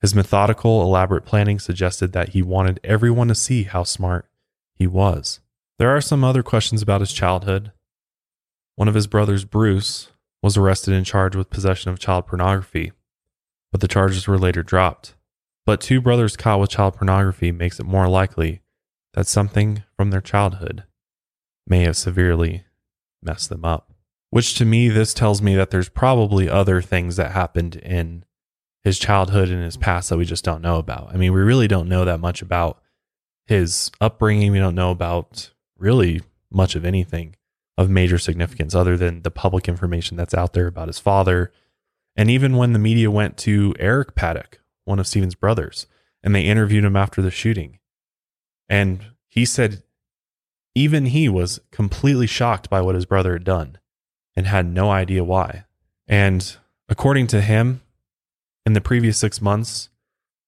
[0.00, 4.26] His methodical, elaborate planning suggested that he wanted everyone to see how smart
[4.74, 5.40] he was.
[5.78, 7.72] There are some other questions about his childhood.
[8.76, 10.10] One of his brothers, Bruce,
[10.42, 12.92] was arrested and charged with possession of child pornography,
[13.72, 15.14] but the charges were later dropped.
[15.66, 18.62] But two brothers caught with child pornography makes it more likely
[19.12, 20.84] that something from their childhood
[21.66, 22.64] may have severely
[23.22, 23.92] messed them up.
[24.30, 28.24] Which to me, this tells me that there's probably other things that happened in
[28.82, 31.10] his childhood and his past that we just don't know about.
[31.12, 32.80] I mean, we really don't know that much about
[33.46, 34.52] his upbringing.
[34.52, 37.36] We don't know about really much of anything
[37.76, 41.52] of major significance other than the public information that's out there about his father.
[42.16, 45.86] And even when the media went to Eric Paddock, one of Stephen's brothers,
[46.22, 47.78] and they interviewed him after the shooting,
[48.68, 49.82] and he said
[50.74, 53.78] even he was completely shocked by what his brother had done
[54.36, 55.64] and had no idea why.
[56.06, 56.56] And
[56.88, 57.80] according to him,
[58.70, 59.88] in the previous six months,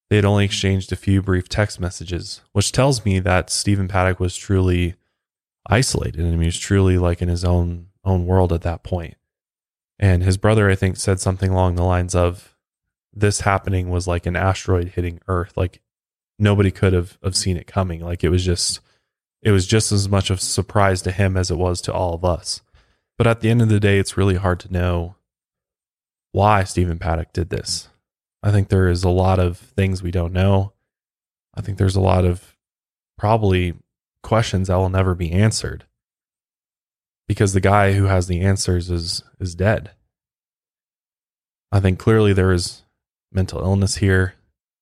[0.09, 4.21] they had only exchanged a few brief text messages, which tells me that Stephen Paddock
[4.21, 4.95] was truly
[5.67, 9.17] isolated and he was truly like in his own own world at that point.
[9.99, 12.57] And his brother, I think, said something along the lines of
[13.13, 15.57] this happening was like an asteroid hitting Earth.
[15.57, 15.81] Like
[16.39, 18.03] nobody could have, have seen it coming.
[18.03, 18.79] Like it was just
[19.43, 22.15] it was just as much of a surprise to him as it was to all
[22.15, 22.63] of us.
[23.19, 25.17] But at the end of the day, it's really hard to know
[26.33, 27.89] why Stephen Paddock did this.
[28.43, 30.73] I think there is a lot of things we don't know.
[31.55, 32.57] I think there's a lot of
[33.17, 33.75] probably
[34.23, 35.85] questions that will never be answered
[37.29, 39.91] because the guy who has the answers is is dead.
[41.71, 42.83] I think clearly there is
[43.33, 44.35] mental illness here.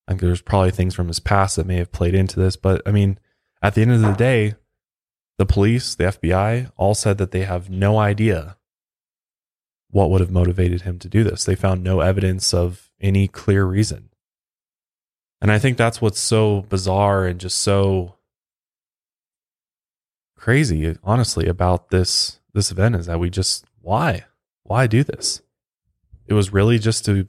[0.09, 2.83] I think there's probably things from his past that may have played into this, but
[2.87, 3.19] I mean,
[3.63, 4.55] at the end of the day,
[5.39, 8.57] the police, the FBI all said that they have no idea
[9.91, 11.45] what would have motivated him to do this.
[11.45, 14.11] They found no evidence of any clear reason.
[15.41, 18.17] And I think that's what's so bizarre and just so
[20.37, 24.25] crazy, honestly, about this this event is that we just why?
[24.65, 25.41] Why do this?
[26.27, 27.27] It was really just to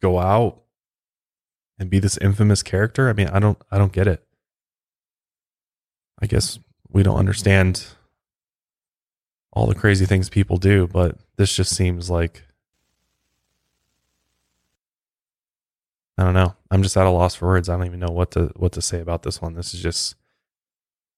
[0.00, 0.62] go out
[1.78, 3.08] and be this infamous character.
[3.08, 4.22] I mean, I don't I don't get it.
[6.20, 6.58] I guess
[6.90, 7.86] we don't understand
[9.52, 12.44] all the crazy things people do, but this just seems like
[16.22, 16.54] I don't know.
[16.70, 17.68] I'm just at a loss for words.
[17.68, 19.54] I don't even know what to what to say about this one.
[19.54, 20.14] This is just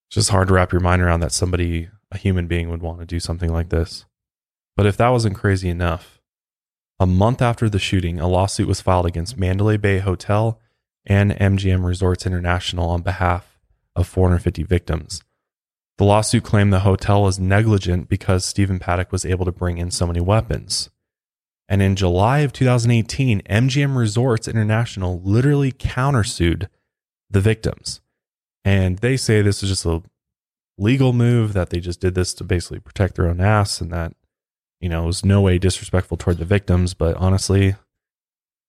[0.09, 3.05] just hard to wrap your mind around that somebody a human being would want to
[3.05, 4.07] do something like this.
[4.79, 6.23] But if that wasn't crazy enough,
[6.99, 10.59] a month after the shooting, a lawsuit was filed against Mandalay Bay Hotel
[11.05, 13.59] and MGM Resorts International on behalf
[13.95, 15.23] of 450 victims.
[15.99, 19.91] The lawsuit claimed the hotel was negligent because Stephen Paddock was able to bring in
[19.91, 20.89] so many weapons.
[21.69, 26.69] And in July of 2018, MGM Resorts International literally countersued
[27.31, 28.01] the victims.
[28.65, 30.03] And they say this is just a
[30.77, 34.15] legal move, that they just did this to basically protect their own ass, and that,
[34.81, 36.95] you know, it was no way disrespectful toward the victims.
[36.95, 37.77] But honestly,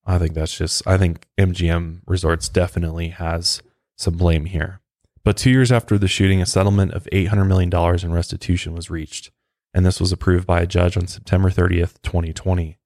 [0.04, 3.62] I think that's just, I think MGM Resorts definitely has
[3.98, 4.80] some blame here.
[5.24, 9.32] But two years after the shooting, a settlement of $800 million in restitution was reached,
[9.74, 12.78] and this was approved by a judge on September 30th, 2020.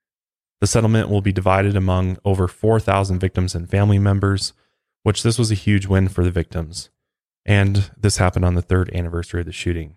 [0.60, 4.52] The settlement will be divided among over 4,000 victims and family members,
[5.02, 6.90] which this was a huge win for the victims.
[7.46, 9.96] And this happened on the third anniversary of the shooting.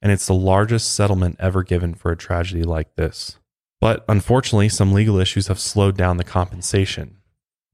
[0.00, 3.38] And it's the largest settlement ever given for a tragedy like this.
[3.80, 7.18] But unfortunately, some legal issues have slowed down the compensation.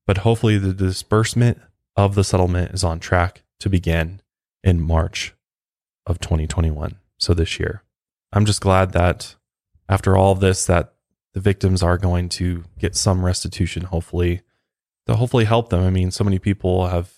[0.06, 1.58] But hopefully, the disbursement
[1.96, 4.20] of the settlement is on track to begin
[4.62, 5.34] in March
[6.06, 6.96] of 2021.
[7.18, 7.82] So this year.
[8.32, 9.36] I'm just glad that
[9.88, 10.94] after all this, that
[11.38, 14.40] the victims are going to get some restitution, hopefully,
[15.06, 15.84] to hopefully help them.
[15.84, 17.12] I mean, so many people have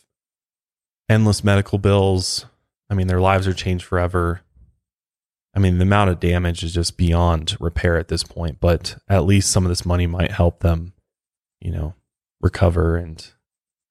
[1.09, 2.45] endless medical bills.
[2.91, 4.43] I mean, their lives are changed forever.
[5.57, 9.25] I mean, the amount of damage is just beyond repair at this point, but at
[9.25, 10.93] least some of this money might help them,
[11.59, 11.95] you know,
[12.43, 13.27] recover and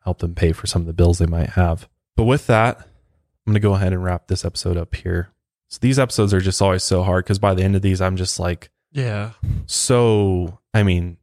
[0.04, 1.90] help them pay for some of the bills they might have.
[2.16, 5.32] But with that, I'm going to go ahead and wrap this episode up here.
[5.70, 8.16] So these episodes are just always so hard because by the end of these, I'm
[8.16, 9.32] just like, Yeah.
[9.68, 11.18] so, I mean,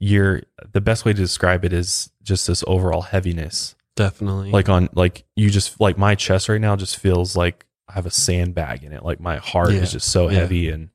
[0.00, 3.74] you're the best way to describe it is just this overall heaviness.
[3.96, 4.50] Definitely.
[4.52, 8.06] Like on, like you just, like my chest right now just feels like I have
[8.06, 9.04] a sandbag in it.
[9.04, 9.80] Like my heart Yeah.
[9.80, 10.40] is just so Yeah.
[10.40, 10.70] heavy.
[10.70, 10.90] And,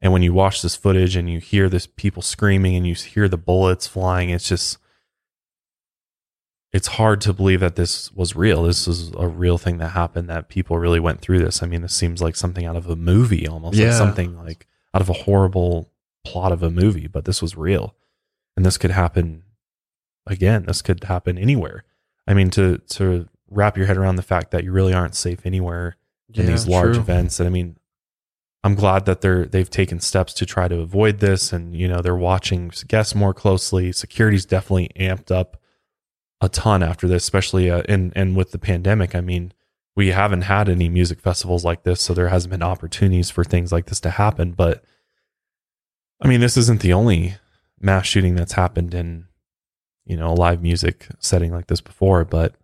[0.00, 3.28] and when you watch this footage and you hear this people screaming and you hear
[3.28, 4.78] the bullets flying, it's just,
[6.78, 8.62] it's hard to believe that this was real.
[8.62, 10.28] This is a real thing that happened.
[10.30, 11.62] That people really went through this.
[11.62, 13.98] I mean, this seems like something out of a movie, almost like Yeah.
[14.04, 15.90] something like out of a horrible
[16.24, 17.06] plot of a movie.
[17.08, 17.96] But this was real,
[18.56, 19.42] and this could happen
[20.26, 20.64] again.
[20.66, 21.84] This could happen anywhere.
[22.26, 25.40] I mean, to to wrap your head around the fact that you really aren't safe
[25.46, 25.96] anywhere
[26.34, 27.00] in Yeah, these large true.
[27.02, 27.40] events.
[27.40, 27.76] And I mean,
[28.62, 32.02] I'm glad that they're they've taken steps to try to avoid this, and you know
[32.02, 33.90] they're watching guests more closely.
[33.92, 35.56] Security's definitely amped up
[36.40, 39.14] a ton after this, especially uh, and and with the pandemic.
[39.14, 39.52] I mean,
[39.96, 43.72] we haven't had any music festivals like this, so there hasn't been opportunities for things
[43.72, 44.52] like this to happen.
[44.52, 44.84] But
[46.20, 47.36] I mean, this isn't the only
[47.80, 49.26] mass shooting that's happened in
[50.04, 52.54] you know a live music setting like this before, but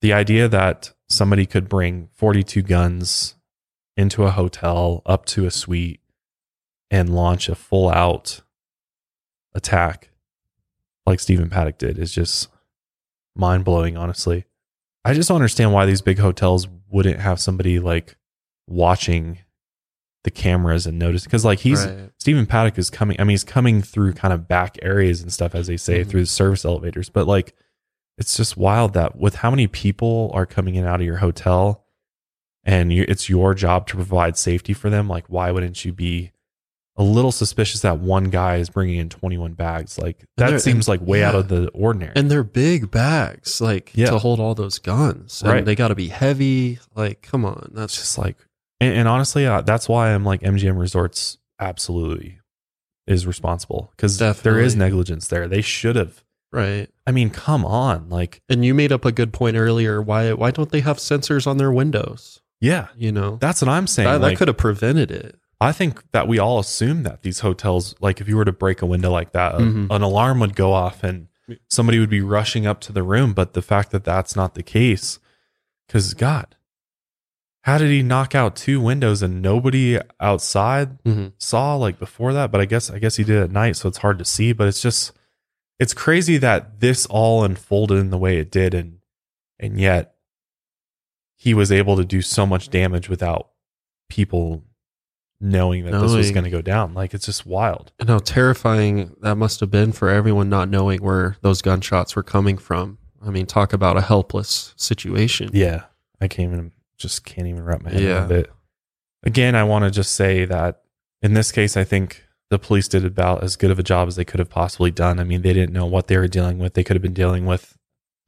[0.00, 3.34] the idea that somebody could bring 42 guns
[3.96, 6.00] into a hotel up to a suite
[6.90, 8.40] and launch a full out
[9.54, 10.09] attack
[11.10, 12.48] like Stephen Paddock did is just
[13.36, 14.44] mind blowing, honestly.
[15.04, 18.16] I just don't understand why these big hotels wouldn't have somebody like
[18.66, 19.38] watching
[20.24, 22.10] the cameras and notice because like he's Right.
[22.18, 23.16] Stephen Paddock is coming.
[23.18, 26.08] I mean, he's coming through kind of back areas and stuff, as they say, Mhm.
[26.08, 27.08] through the service elevators.
[27.08, 27.54] But like,
[28.18, 31.86] it's just wild that with how many people are coming in out of your hotel,
[32.64, 35.08] and you, it's your job to provide safety for them.
[35.08, 36.32] Like, why wouldn't you be
[37.00, 39.98] a little suspicious that one guy is bringing in 21 bags?
[39.98, 42.12] Like, that seems like way out of the ordinary.
[42.14, 44.10] And they're big bags, like Yeah.
[44.10, 45.40] to hold all those guns.
[45.42, 45.64] And Right.
[45.64, 46.78] they got to be heavy.
[46.94, 47.70] Like, come on.
[47.74, 48.36] That's just like,
[48.80, 52.38] and, and honestly, uh, that's why I'm like MGM Resorts absolutely
[53.06, 55.48] is responsible because there is negligence there.
[55.48, 56.22] They should have.
[56.52, 56.88] right.
[57.06, 60.00] I mean, come on, like, And you made up a good point earlier.
[60.02, 62.40] Why why don't they have sensors on their windows?
[62.60, 64.06] yeah, You know, that's what I'm saying.
[64.08, 65.36] that, like, that could have prevented it.
[65.60, 68.80] I think that we all assume that these hotels, like if you were to break
[68.82, 69.88] a window like that, a- Mhm.
[69.94, 71.28] an alarm would go off and
[71.68, 73.34] somebody would be rushing up to the room.
[73.34, 75.18] But the fact that that's not the case,
[75.86, 76.56] because God,
[77.64, 81.32] how did he knock out two windows and nobody outside Mhm.
[81.36, 82.50] saw like before that?
[82.50, 84.52] But I guess I guess he did at night, so it's hard to see.
[84.52, 85.12] But it's just
[85.78, 88.98] it's crazy that this all unfolded in the way it did, and
[89.58, 90.14] and yet
[91.36, 93.50] he was able to do so much damage without
[94.08, 94.62] people
[95.40, 96.34] knowing that this was Knowing.
[96.34, 96.92] going to go down.
[96.94, 97.92] Like it's just wild.
[97.98, 102.22] And how terrifying that must have been for everyone not knowing where those gunshots were
[102.22, 102.98] coming from.
[103.24, 105.50] I mean, talk about a helpless situation.
[105.52, 105.84] Yeah,
[106.20, 108.18] I can't even just can't even wrap my head Yeah.
[108.20, 108.50] around it.
[109.22, 110.82] Again, I want to just say that
[111.22, 114.16] in this case, I think the police did about as good of a job as
[114.16, 115.18] they could have possibly done.
[115.20, 116.74] I mean, they didn't know what they were dealing with.
[116.74, 117.76] They could have been dealing with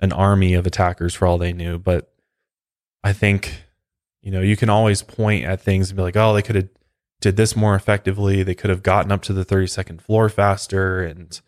[0.00, 1.78] an army of attackers for all they knew.
[1.78, 2.12] But
[3.02, 3.64] I think,
[4.22, 6.68] you know, you can always point at things and be like, oh, they could have
[7.23, 8.43] did this more effectively.
[8.43, 11.41] They could have gotten up to the 32nd floor faster and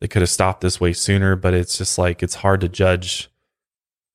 [0.00, 1.34] they could have stopped this way sooner.
[1.34, 3.28] But it's just like, it's hard to judge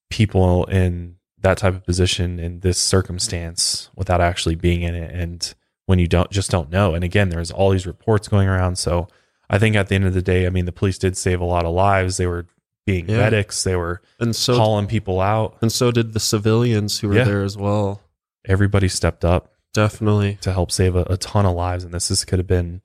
[0.10, 5.54] people in that type of position in this circumstance without actually being in it and
[5.88, 9.08] when you don't just don't know and again there's all these reports going around so
[9.50, 11.46] i think at the end of the day i mean the police did save a
[11.46, 12.46] lot of lives they were
[12.86, 13.18] being Yeah.
[13.18, 17.16] medics they were And so calling people out and so did the civilians who were
[17.16, 17.24] Yeah.
[17.24, 18.02] there as well.
[18.46, 20.38] everybody stepped up Definitely.
[20.42, 22.82] to help save a, a ton of lives and this, this could have been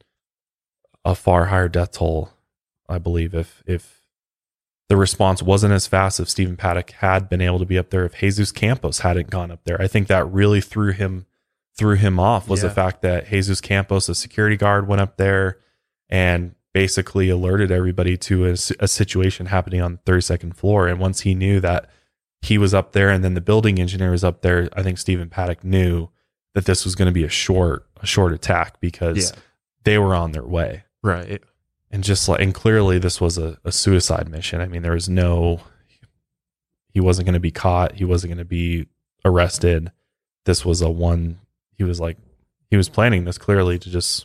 [1.05, 2.31] a far higher death toll
[2.89, 3.97] i believe if if
[4.89, 8.05] the response wasn't as fast if Stephen Paddock had been able to be up there
[8.05, 9.81] if Jesus Campos hadn't gone up there.
[9.83, 11.27] I think that really threw him
[11.77, 15.59] threw him off was the fact that Jesus Campos, a security guard, went up there
[16.09, 20.89] and basically alerted everybody to a situation happening on the 32nd floor.
[20.89, 21.91] And once he knew that
[22.41, 25.29] he was up there and then the building engineer was up there, I think Stephen
[25.29, 26.09] Paddock knew
[26.57, 29.39] that this was going to be a short, a short attack because Yeah.
[29.85, 30.85] they were on their way.
[31.03, 31.43] Right.
[31.91, 34.63] And just like, and clearly this was a, a suicide mission.
[34.63, 35.61] I mean, there was no,
[36.89, 37.97] he wasn't going to be caught.
[37.97, 38.87] He wasn't going to be
[39.23, 39.93] arrested.
[40.47, 41.41] This was a one,
[41.77, 42.17] he was like,
[42.71, 44.25] he was planning this clearly to just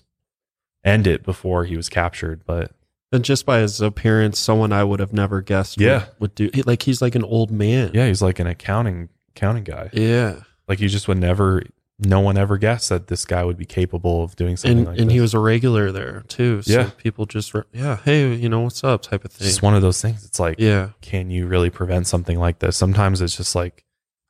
[0.86, 2.44] end it before he was captured.
[2.46, 2.72] But
[3.12, 6.06] And just by his appearance, someone I would have never guessed would- Yeah.
[6.20, 7.92] would, do he- like he's like an old man.
[7.94, 9.90] yeah, he's like an accounting, accounting guy.
[9.92, 10.44] Yeah.
[10.70, 11.64] Like you just would never,
[12.04, 14.98] no one ever guessed that this guy would be capable of doing something And like
[15.00, 15.14] and this.
[15.14, 16.62] he was a regular there too.
[16.64, 16.90] So Yeah.
[16.98, 19.48] people just re- yeah, hey, you know, what's up type of It's thing.
[19.48, 20.26] just one of those things.
[20.26, 20.90] It's like, yeah.
[21.02, 22.76] can you really prevent something like this?
[22.76, 23.86] Sometimes it's just like,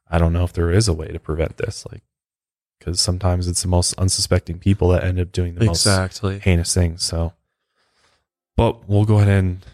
[0.09, 1.85] I don't know if there is a way to prevent this.
[1.89, 2.03] Like,
[2.77, 6.33] because sometimes it's the most unsuspecting people that end up doing the Exactly.
[6.33, 7.03] most heinous things.
[7.03, 7.33] So,
[8.57, 9.65] but we'll go ahead and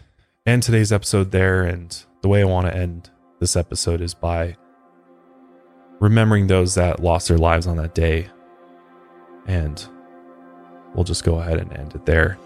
[0.46, 1.64] end today's episode there.
[1.64, 4.56] And the way I want to end this episode is by
[6.00, 8.28] remembering those that lost their lives on that day.
[9.46, 9.84] And
[10.94, 12.38] we'll just go ahead and end it there.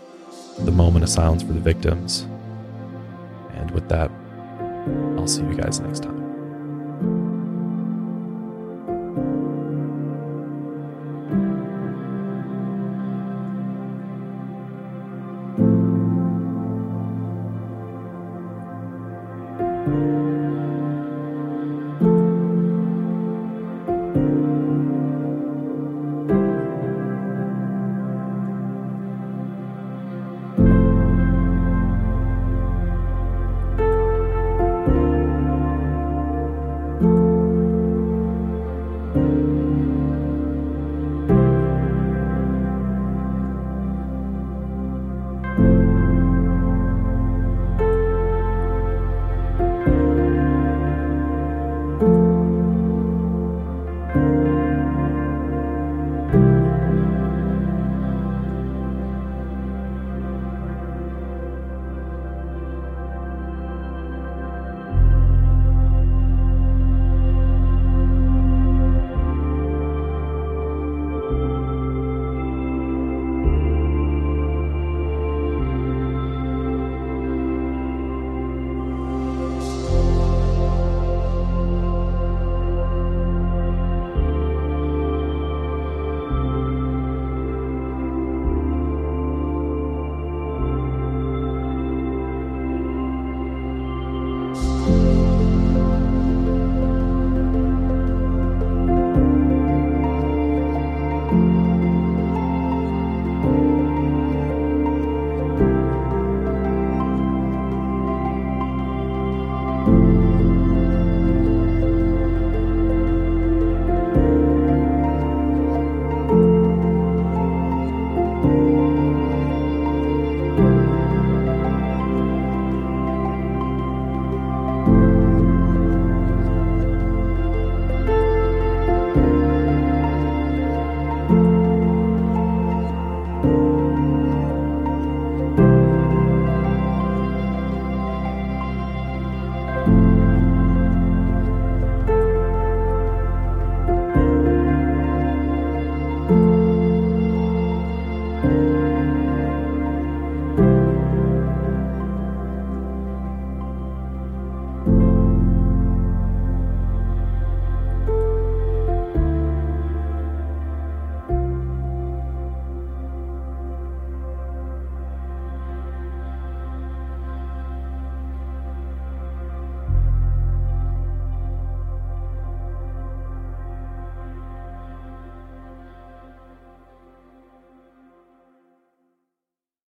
[0.60, 2.26] The moment of silence for the victims.
[3.54, 4.10] And with that,
[5.18, 6.21] I'll see you guys next time.